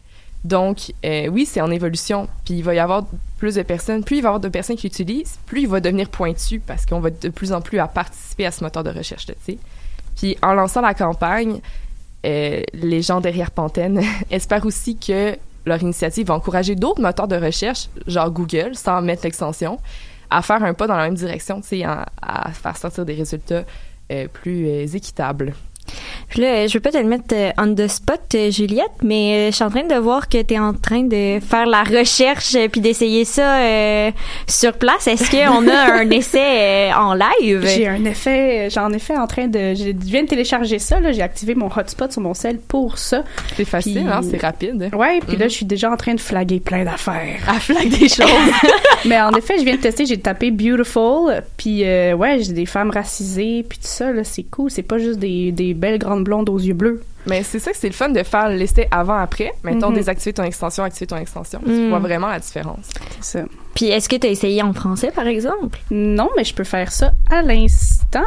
Donc, 0.43 0.91
euh, 1.05 1.27
oui, 1.27 1.45
c'est 1.45 1.61
en 1.61 1.69
évolution. 1.69 2.27
Puis 2.45 2.55
il 2.55 2.63
va 2.63 2.73
y 2.73 2.79
avoir 2.79 3.05
plus 3.37 3.55
de 3.55 3.61
personnes. 3.63 4.03
Plus 4.03 4.17
il 4.17 4.21
va 4.21 4.27
y 4.27 4.29
avoir 4.29 4.39
de 4.39 4.49
personnes 4.49 4.75
qui 4.75 4.87
l'utilisent, 4.87 5.37
plus 5.45 5.61
il 5.61 5.67
va 5.67 5.79
devenir 5.81 6.09
pointu 6.09 6.59
parce 6.59 6.85
qu'on 6.85 6.99
va 6.99 7.09
de 7.09 7.29
plus 7.29 7.51
en 7.53 7.61
plus 7.61 7.79
à 7.79 7.87
participer 7.87 8.45
à 8.45 8.51
ce 8.51 8.63
moteur 8.63 8.83
de 8.83 8.89
recherche, 8.89 9.25
tu 9.27 9.33
sais. 9.45 9.57
Puis 10.15 10.37
en 10.41 10.53
lançant 10.53 10.81
la 10.81 10.93
campagne, 10.93 11.59
euh, 12.25 12.61
les 12.73 13.01
gens 13.01 13.21
derrière 13.21 13.51
Pantene 13.51 14.01
espèrent 14.31 14.65
aussi 14.65 14.95
que 14.97 15.35
leur 15.65 15.81
initiative 15.81 16.27
va 16.27 16.33
encourager 16.35 16.75
d'autres 16.75 17.01
moteurs 17.01 17.27
de 17.27 17.35
recherche, 17.35 17.87
genre 18.07 18.31
Google, 18.31 18.75
sans 18.75 19.01
mettre 19.01 19.23
l'extension, 19.23 19.79
à 20.29 20.41
faire 20.41 20.63
un 20.63 20.73
pas 20.73 20.87
dans 20.87 20.95
la 20.95 21.03
même 21.05 21.15
direction, 21.15 21.61
en- 21.85 22.03
à 22.21 22.51
faire 22.51 22.77
sortir 22.77 23.05
des 23.05 23.13
résultats 23.13 23.63
euh, 24.11 24.27
plus 24.27 24.67
euh, 24.67 24.85
équitables. 24.85 25.53
Puis 26.31 26.41
là, 26.41 26.65
je 26.65 26.73
veux 26.73 26.79
pas 26.79 26.91
te 26.91 26.97
le 26.97 27.03
mettre 27.03 27.25
euh, 27.33 27.51
on 27.57 27.75
the 27.75 27.87
spot, 27.87 28.21
euh, 28.35 28.49
Juliette, 28.51 28.89
mais 29.03 29.33
euh, 29.33 29.51
je 29.51 29.55
suis 29.55 29.63
en 29.63 29.69
train 29.69 29.83
de 29.83 29.95
voir 29.95 30.27
que 30.29 30.41
tu 30.41 30.53
es 30.53 30.59
en 30.59 30.73
train 30.73 31.03
de 31.03 31.39
faire 31.41 31.65
la 31.65 31.83
recherche 31.83 32.55
puis 32.71 32.81
d'essayer 32.81 33.25
ça 33.25 33.57
euh, 33.57 34.11
sur 34.47 34.73
place. 34.73 35.07
Est-ce 35.07 35.29
qu'on 35.29 35.67
a 35.67 35.93
un 36.01 36.09
essai 36.11 36.39
euh, 36.39 36.91
en 36.93 37.13
live? 37.13 37.65
J'ai 37.67 37.87
un 37.87 38.03
effet, 38.05 38.69
j'en 38.69 38.91
ai 38.91 38.99
fait 38.99 39.17
en 39.17 39.27
train 39.27 39.47
de, 39.47 39.73
je 39.75 39.91
viens 39.93 40.23
de 40.23 40.27
télécharger 40.27 40.79
ça, 40.79 40.99
là, 40.99 41.11
j'ai 41.11 41.21
activé 41.21 41.53
mon 41.53 41.67
hotspot 41.75 42.11
sur 42.11 42.21
mon 42.21 42.33
cell 42.33 42.59
pour 42.65 42.97
ça. 42.97 43.23
C'est 43.57 43.65
facile, 43.65 44.03
Puis- 44.03 44.07
hein, 44.11 44.21
c'est 44.29 44.41
rapide. 44.41 44.89
Ouais, 44.95 45.19
puis 45.27 45.35
là, 45.37 45.45
Mhm. 45.45 45.49
je 45.51 45.55
suis 45.55 45.65
déjà 45.65 45.91
en 45.91 45.97
train 45.97 46.13
de 46.13 46.19
flaguer 46.21 46.59
plein 46.61 46.85
d'affaires. 46.85 47.39
À 47.47 47.59
flag 47.59 47.89
des 47.89 48.07
choses. 48.07 48.25
Mais 49.05 49.19
en 49.19 49.31
effet, 49.31 49.55
je 49.59 49.63
viens 49.65 49.75
de 49.75 49.81
tester, 49.81 50.05
j'ai 50.05 50.17
tapé 50.19 50.51
beautiful, 50.51 51.43
puis 51.57 51.83
euh, 51.83 52.13
ouais, 52.15 52.39
j'ai 52.41 52.53
des 52.53 52.65
femmes 52.65 52.89
racisées, 52.91 53.65
puis 53.67 53.77
tout 53.79 53.87
ça, 53.87 54.11
là, 54.11 54.23
c'est 54.23 54.43
cool. 54.43 54.71
C'est 54.71 54.81
pas 54.83 54.97
juste 54.97 55.19
des, 55.19 55.51
des 55.51 55.73
belles 55.73 55.99
grandes 55.99 56.20
blondes 56.21 56.49
aux 56.49 56.59
yeux 56.59 56.73
bleus. 56.73 57.01
Mais 57.27 57.43
c'est 57.43 57.59
ça 57.59 57.71
que 57.71 57.77
c'est 57.77 57.87
le 57.87 57.93
fun 57.93 58.09
de 58.09 58.23
faire 58.23 58.49
l'essai 58.49 58.87
avant-après. 58.89 59.51
Mettons, 59.63 59.89
Mhm. 59.89 59.95
désactiver 59.95 60.33
ton 60.33 60.43
extension, 60.43 60.83
activer 60.83 61.05
ton 61.07 61.17
extension. 61.17 61.59
Mhm. 61.65 61.73
Tu 61.73 61.89
vois 61.89 61.99
vraiment 61.99 62.27
la 62.29 62.39
différence. 62.39 62.89
C'est 63.19 63.39
ça. 63.39 63.45
Puis 63.75 63.85
est-ce 63.85 64.09
que 64.09 64.15
tu 64.15 64.25
as 64.27 64.31
essayé 64.31 64.61
en 64.63 64.73
français, 64.73 65.11
par 65.13 65.27
exemple? 65.27 65.79
Non, 65.91 66.29
mais 66.35 66.43
je 66.43 66.53
peux 66.55 66.63
faire 66.63 66.91
ça 66.91 67.11
à 67.29 67.41
l'instant. 67.43 68.19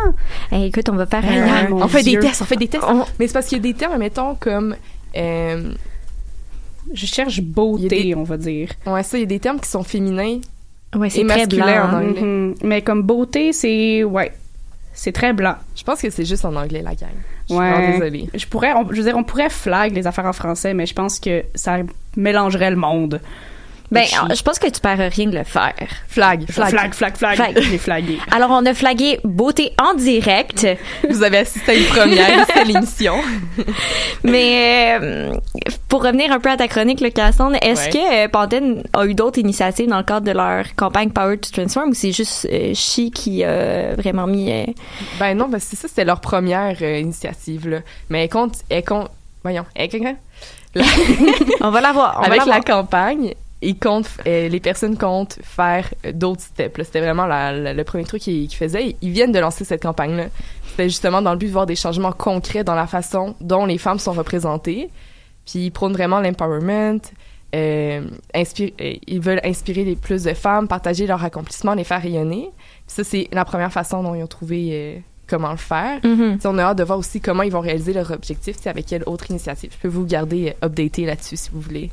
Eh, 0.52 0.66
écoute, 0.66 0.88
on 0.88 0.94
va 0.96 1.06
faire 1.06 1.24
un... 1.24 1.68
mon 1.70 1.82
on 1.82 1.88
fait 1.88 2.02
Dieu. 2.02 2.20
des 2.20 2.28
tests, 2.28 2.42
on 2.42 2.44
fait 2.44 2.56
des 2.56 2.68
tests. 2.68 2.84
on- 2.88 3.04
Mais 3.18 3.26
c'est 3.26 3.32
parce 3.34 3.46
qu'il 3.46 3.58
y 3.58 3.60
a 3.60 3.62
des 3.62 3.74
termes, 3.74 3.98
mettons, 3.98 4.36
comme... 4.36 4.76
euh, 5.16 5.72
Je 6.92 7.06
cherche 7.06 7.40
beauté, 7.40 7.88
des- 8.04 8.14
on 8.14 8.22
va 8.24 8.36
dire. 8.36 8.68
ouais, 8.86 9.02
ça, 9.02 9.16
il 9.16 9.20
y 9.20 9.24
a 9.24 9.26
des 9.26 9.40
termes 9.40 9.58
qui 9.58 9.68
sont 9.68 9.82
féminins. 9.82 10.38
Ouais, 10.94 11.10
c'est 11.10 11.22
Et 11.22 11.26
très 11.26 11.46
blanc. 11.46 11.66
en 11.66 11.68
hein. 11.68 12.02
anglais. 12.08 12.20
Mhm. 12.22 12.54
Mais 12.62 12.82
comme 12.82 13.02
beauté, 13.02 13.52
c'est 13.52 14.04
ouais, 14.04 14.32
c'est 14.94 15.12
très 15.12 15.32
blanc. 15.32 15.56
Je 15.76 15.82
pense 15.84 16.00
que 16.00 16.08
c'est 16.08 16.24
juste 16.24 16.44
en 16.44 16.54
anglais, 16.56 16.80
la 16.82 16.94
gang. 16.94 17.10
Je 17.48 17.54
suis 17.54 17.60
Ouais. 17.62 17.70
vraiment 17.70 17.92
désolée. 17.98 18.30
Je 18.34 18.46
pourrais, 18.46 18.72
on- 18.72 18.88
je 18.90 18.96
veux 18.96 19.02
dire, 19.02 19.16
on 19.16 19.24
pourrait 19.24 19.50
flag 19.50 19.92
les 19.94 20.06
affaires 20.06 20.24
en 20.26 20.32
français, 20.32 20.72
mais 20.72 20.86
je 20.86 20.94
pense 20.94 21.18
que 21.20 21.42
ça 21.54 21.78
mélangerait 22.16 22.70
le 22.70 22.76
monde. 22.76 23.20
Ben, 23.94 24.04
je 24.34 24.42
pense 24.42 24.58
que 24.58 24.68
tu 24.68 24.80
perds 24.80 25.10
rien 25.12 25.26
de 25.28 25.36
le 25.38 25.44
faire. 25.44 25.74
Flag, 26.08 26.44
flag. 26.50 26.68
Flag, 26.70 26.94
flag, 26.94 27.16
flag. 27.16 27.34
Flag. 27.36 27.58
Je 27.62 27.76
flagué. 27.78 28.18
Alors, 28.30 28.50
on 28.50 28.64
a 28.66 28.74
flagué 28.74 29.20
beauté 29.24 29.72
en 29.80 29.94
direct, 29.94 30.66
Vous 31.10 31.22
avez 31.22 31.38
assisté 31.38 31.72
à 31.72 31.74
une 31.74 31.84
première, 31.86 32.46
c'était 32.46 32.64
l'émission. 32.64 33.14
mais 34.24 34.98
euh, 35.00 35.34
pour 35.88 36.02
revenir 36.04 36.32
un 36.32 36.40
peu 36.40 36.50
à 36.50 36.56
ta 36.56 36.68
chronique, 36.68 37.00
le 37.00 37.10
Cassandre, 37.10 37.56
est-ce 37.62 37.84
Ouais. 37.84 37.90
que 37.90 38.24
euh, 38.24 38.28
Pantene 38.28 38.82
a 38.92 39.04
eu 39.06 39.14
d'autres 39.14 39.38
initiatives 39.38 39.88
dans 39.88 39.98
le 39.98 40.02
cadre 40.04 40.26
de 40.26 40.32
leur 40.32 40.74
campagne 40.76 41.10
Power 41.10 41.38
to 41.38 41.50
Transform 41.50 41.90
ou 41.90 41.94
c'est 41.94 42.12
juste 42.12 42.46
euh, 42.50 42.72
Chi 42.74 43.10
qui 43.10 43.44
a 43.44 43.94
vraiment 43.94 44.26
mis... 44.26 44.50
euh, 44.52 44.64
Ben 45.18 45.36
non, 45.36 45.48
parce 45.50 45.66
que 45.66 45.76
ça, 45.76 45.88
c'était 45.88 46.04
leur 46.04 46.20
première 46.20 46.80
initiative, 46.82 47.68
là. 47.68 47.78
Mais 48.10 48.24
elle 48.24 48.28
compte, 48.30 48.54
elle 48.70 48.84
compte, 48.84 49.10
voyons, 49.42 49.64
elle, 49.74 49.90
la- 50.74 50.84
On 51.60 51.70
va 51.70 51.80
la 51.80 51.92
voir. 51.92 52.16
on 52.18 52.22
va 52.22 52.26
avec 52.26 52.46
la 52.46 52.60
campagne, 52.60 53.34
ils 53.64 53.78
comptent, 53.78 54.10
euh, 54.26 54.48
les 54.48 54.60
personnes 54.60 54.96
comptent 54.96 55.38
faire 55.42 55.92
euh, 56.04 56.12
d'autres 56.12 56.42
steps. 56.42 56.82
C'était 56.84 57.00
vraiment 57.00 57.26
le 57.26 57.82
premier 57.82 58.04
truc 58.04 58.22
qu'ils 58.22 58.52
faisaient. 58.54 58.96
Ils 59.00 59.10
viennent 59.10 59.32
de 59.32 59.38
lancer 59.38 59.64
cette 59.64 59.82
campagne-là. 59.82 60.26
C'était 60.68 60.88
justement 60.88 61.22
dans 61.22 61.32
le 61.32 61.38
but 61.38 61.46
de 61.46 61.52
voir 61.52 61.66
des 61.66 61.76
changements 61.76 62.12
concrets 62.12 62.64
dans 62.64 62.74
la 62.74 62.86
façon 62.86 63.34
dont 63.40 63.66
les 63.66 63.78
femmes 63.78 63.98
sont 63.98 64.12
représentées. 64.12 64.90
Puis 65.46 65.66
ils 65.66 65.70
prônent 65.70 65.92
vraiment 65.92 66.20
l'empowerment. 66.20 67.00
euh, 67.54 68.02
ils 68.34 69.20
veulent 69.20 69.40
inspirer 69.44 69.84
les 69.84 69.96
plus 69.96 70.24
de 70.24 70.34
femmes, 70.34 70.68
partager 70.68 71.06
leurs 71.06 71.24
accomplissements, 71.24 71.74
les 71.74 71.84
faire 71.84 72.02
rayonner. 72.02 72.50
Ça, 72.86 73.04
c'est 73.04 73.28
la 73.32 73.44
première 73.44 73.72
façon 73.72 74.02
dont 74.02 74.14
ils 74.14 74.22
ont 74.22 74.26
trouvé 74.26 75.02
comment 75.26 75.50
le 75.50 75.56
faire. 75.56 76.00
Mhm. 76.04 76.38
T'sais, 76.38 76.48
on 76.48 76.58
a 76.58 76.62
hâte 76.62 76.78
de 76.78 76.84
voir 76.84 76.98
aussi 76.98 77.20
comment 77.20 77.42
ils 77.42 77.52
vont 77.52 77.60
réaliser 77.60 77.92
leur 77.92 78.10
objectif, 78.10 78.56
avec 78.66 78.86
quelle 78.86 79.02
autre 79.06 79.30
initiative. 79.30 79.70
Je 79.72 79.78
peux 79.78 79.88
vous 79.88 80.04
garder 80.04 80.54
euh, 80.62 80.66
updaté 80.66 81.06
là-dessus 81.06 81.36
si 81.36 81.50
vous 81.52 81.60
voulez. 81.60 81.90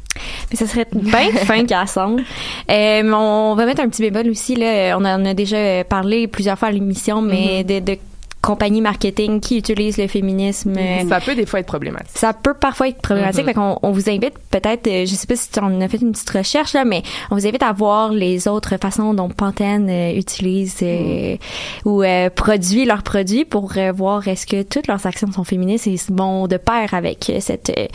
Mais 0.50 0.58
ça 0.58 0.68
serait 0.68 0.88
bien 0.94 1.32
fin 1.46 1.66
Cassandre. 1.66 2.22
Euh, 2.70 3.12
on 3.14 3.56
va 3.56 3.66
mettre 3.66 3.82
un 3.82 3.90
petit 3.90 4.02
bémol 4.02 4.30
aussi. 4.30 4.56
Là. 4.56 4.98
On 4.98 5.06
en 5.06 5.26
a 5.26 5.34
déjà 5.34 5.84
parlé 5.84 6.28
plusieurs 6.28 6.58
fois 6.58 6.70
à 6.70 6.72
l'émission, 6.72 7.22
mais 7.22 7.64
de, 7.64 7.80
de 7.80 7.98
compagnies 8.42 8.82
marketing 8.82 9.40
qui 9.40 9.58
utilisent 9.58 9.98
le 9.98 10.08
féminisme. 10.08 10.74
euh, 10.78 11.08
Ça 11.08 11.20
peut 11.20 11.36
des 11.36 11.46
fois 11.46 11.60
être 11.60 11.68
problématique. 11.68 12.10
ça 12.18 12.34
peut 12.34 12.54
parfois 12.56 12.88
être 12.88 13.02
problématique. 13.02 13.46
Fait 13.46 13.54
qu'on 13.54 13.78
on 13.84 13.92
vous 13.92 14.10
invite 14.10 14.34
peut-être, 14.50 14.88
euh, 14.88 15.06
je 15.06 15.14
sais 15.14 15.28
pas 15.28 15.36
si 15.36 15.48
on 15.62 15.80
a 15.82 15.88
fait 15.88 16.02
une 16.02 16.12
petite 16.12 16.30
recherche 16.32 16.74
là, 16.74 16.84
mais 16.84 17.04
on 17.30 17.36
vous 17.36 17.46
invite 17.48 17.62
à 17.64 17.72
voir 17.72 18.12
les 18.12 18.48
autres 18.48 18.78
façons 18.82 19.14
dont 19.14 19.30
Pantene 19.30 19.88
euh, 19.90 20.14
utilise 20.18 20.78
euh, 20.82 21.38
ou 21.86 22.02
euh, 22.04 22.30
produit 22.32 22.86
leurs 22.86 23.04
produits 23.04 23.46
pour 23.46 23.74
euh, 23.78 23.92
voir 23.92 24.28
est-ce 24.28 24.48
que 24.48 24.64
toutes 24.64 24.88
leurs 24.88 25.06
actions 25.06 25.32
sont 25.32 25.44
féministes 25.44 25.86
et 25.88 25.96
vont 26.10 26.48
de 26.48 26.58
pair 26.58 26.94
avec 26.94 27.30
euh, 27.30 27.38
cette 27.40 27.70
euh, 27.78 27.86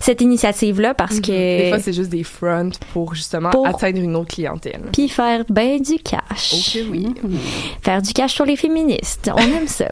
cette 0.00 0.20
initiative 0.20 0.80
là 0.80 0.92
parce 0.94 1.20
que 1.20 1.32
Mhm. 1.32 1.62
Des 1.64 1.68
fois, 1.70 1.78
c'est 1.78 1.92
juste 1.92 2.10
des 2.10 2.24
fronts 2.24 2.70
pour 2.92 3.14
justement 3.14 3.50
Pour- 3.50 3.66
atteindre 3.66 3.98
une 4.00 4.16
autre 4.16 4.34
clientèle. 4.34 4.82
puis 4.92 5.08
faire 5.08 5.44
ben 5.48 5.80
du 5.80 5.96
cash. 5.98 6.52
Ok, 6.52 6.82
oui. 6.90 7.06
Faire 7.82 8.02
du 8.02 8.12
cash 8.12 8.34
sur 8.34 8.44
les 8.44 8.56
féministes. 8.56 9.30
On 9.34 9.38
aime 9.40 9.66
ça. 9.68 9.90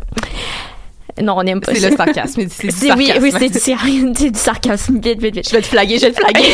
Non, 1.22 1.34
on 1.36 1.42
aime 1.42 1.60
pas 1.60 1.74
C'est 1.74 1.90
le 1.90 1.96
sarcasme. 1.96 2.42
C'est 2.48 2.66
du 2.68 2.72
oui, 2.96 3.06
sarcasme. 3.06 3.22
oui, 3.22 3.32
c'est 3.38 3.48
du, 3.50 3.58
sar- 3.58 3.86
c'est 4.16 4.30
du 4.30 4.38
sarcasme. 4.38 4.94
Vite, 4.98 5.20
vite, 5.20 5.34
vite. 5.36 5.48
Je 5.48 5.54
vais 5.56 5.62
te 5.62 5.66
flaguer, 5.66 5.98
je 5.98 6.06
vais 6.06 6.12
te 6.12 6.20
flaguer. 6.20 6.48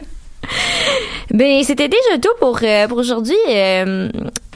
Ben, 1.32 1.62
c'était 1.62 1.88
déjà 1.88 2.18
tout 2.20 2.28
pour, 2.40 2.58
euh, 2.62 2.88
pour 2.88 2.98
aujourd'hui. 2.98 3.36
Euh, 3.48 4.08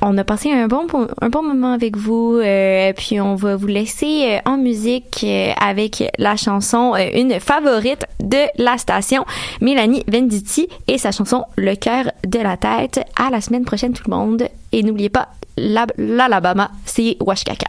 on 0.03 0.18
a 0.18 0.25
passé 0.25 0.51
un 0.51 0.66
bon, 0.66 0.87
un 1.20 1.29
bon 1.29 1.42
moment 1.42 1.73
avec 1.73 1.97
vous. 1.97 2.40
euh, 2.42 2.92
puis 2.97 3.20
on 3.20 3.37
va 3.37 3.55
vous 3.55 3.68
laisser 3.68 4.40
en 4.44 4.57
musique 4.57 5.25
avec 5.61 6.03
la 6.18 6.37
chanson, 6.37 6.94
une 7.14 7.38
favorite 7.38 8.05
de 8.20 8.38
la 8.59 8.77
station, 8.77 9.25
Mélanie 9.61 10.03
Venditti 10.09 10.68
et 10.88 10.99
sa 10.99 11.12
chanson 11.12 11.44
Le 11.57 11.77
cœur 11.77 12.07
de 12.27 12.38
la 12.40 12.57
tête. 12.57 13.01
À 13.16 13.31
la 13.31 13.40
semaine 13.40 13.64
prochaine, 13.64 13.92
tout 13.92 14.03
le 14.11 14.14
monde. 14.16 14.49
Et 14.73 14.83
n'oubliez 14.83 15.11
pas, 15.11 15.29
l'Ab- 15.57 15.92
l'Alabama, 15.97 16.70
c'est 16.85 17.16
Washkaka. 17.20 17.68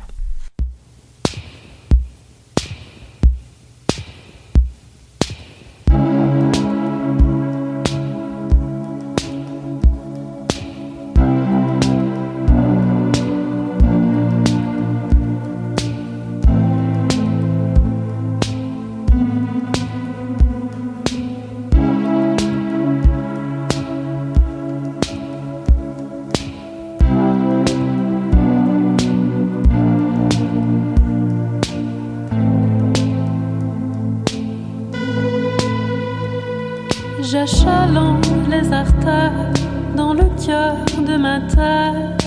j'achalant 37.26 38.18
les 38.50 38.72
artères 38.72 39.52
dans 39.96 40.14
le 40.14 40.26
cœur 40.46 40.76
de 41.08 41.18
ma 41.18 41.40
tête. 41.42 42.26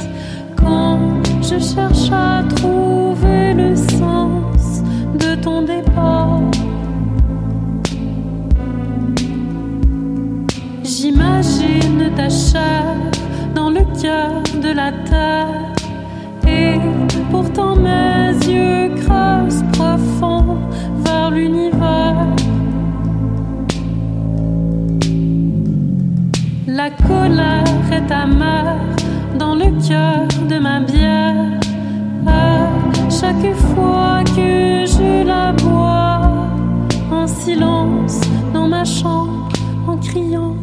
Quand 0.56 0.98
je 1.40 1.58
cherche 1.58 2.10
à 2.10 2.42
trouver 2.56 3.54
le 3.54 3.76
sens 3.76 4.82
de 5.14 5.36
ton 5.40 5.62
départ, 5.62 6.40
j'imagine 10.82 12.10
ta 12.16 12.28
chair 12.28 12.96
dans 13.54 13.70
le 13.70 13.84
cœur 14.02 14.42
de 14.60 14.72
la 14.72 14.90
terre. 15.08 15.74
Et 16.46 16.78
pourtant 17.30 17.76
mes 17.76 18.32
yeux 18.50 18.90
creusent 18.96 19.64
profond 19.72 20.58
vers 21.04 21.30
l'univers. 21.30 21.77
La 26.88 27.06
colère 27.06 27.92
est 27.92 28.10
amère 28.10 28.78
dans 29.38 29.54
le 29.54 29.66
cœur 29.86 30.26
de 30.48 30.58
ma 30.58 30.80
bière. 30.80 31.60
Chaque 33.10 33.54
fois 33.54 34.22
que 34.24 34.86
je 34.86 35.22
la 35.26 35.52
bois, 35.52 36.48
en 37.10 37.26
silence 37.26 38.20
dans 38.54 38.68
ma 38.68 38.84
chambre, 38.84 39.50
en 39.86 39.98
criant 39.98 40.56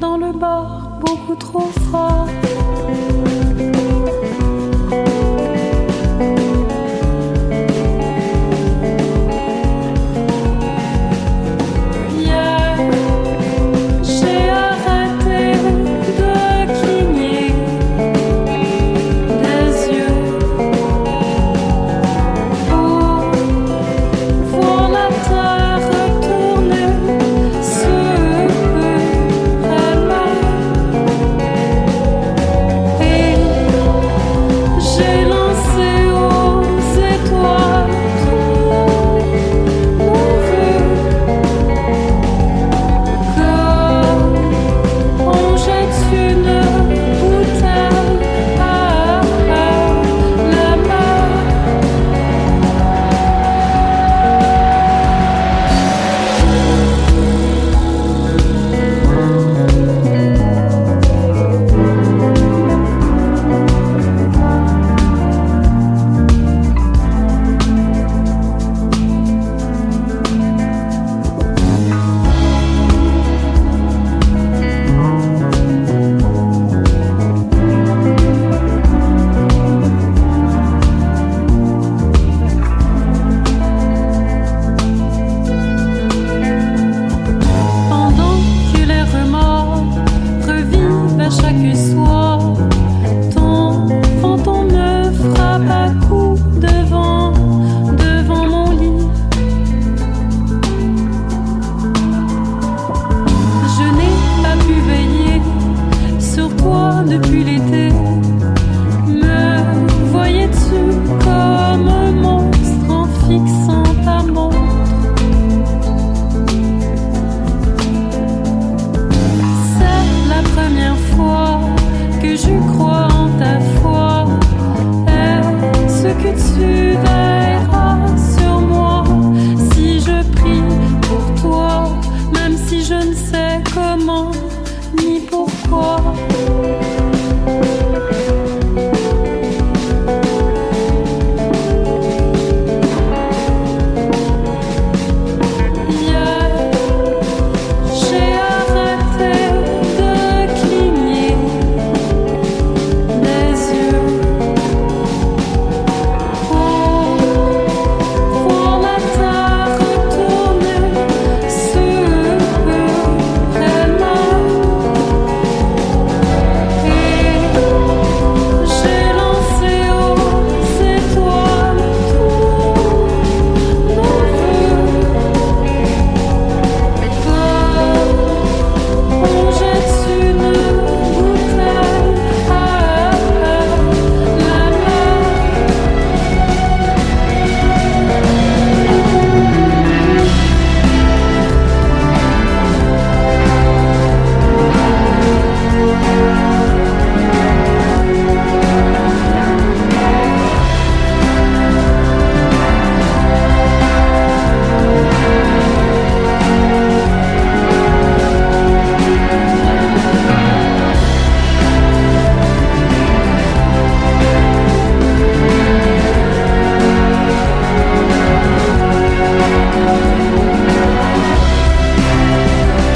dans 0.00 0.16
le 0.16 0.32
bar 0.32 0.98
beaucoup 1.04 1.34
trop 1.34 1.68
fort. 1.90 2.26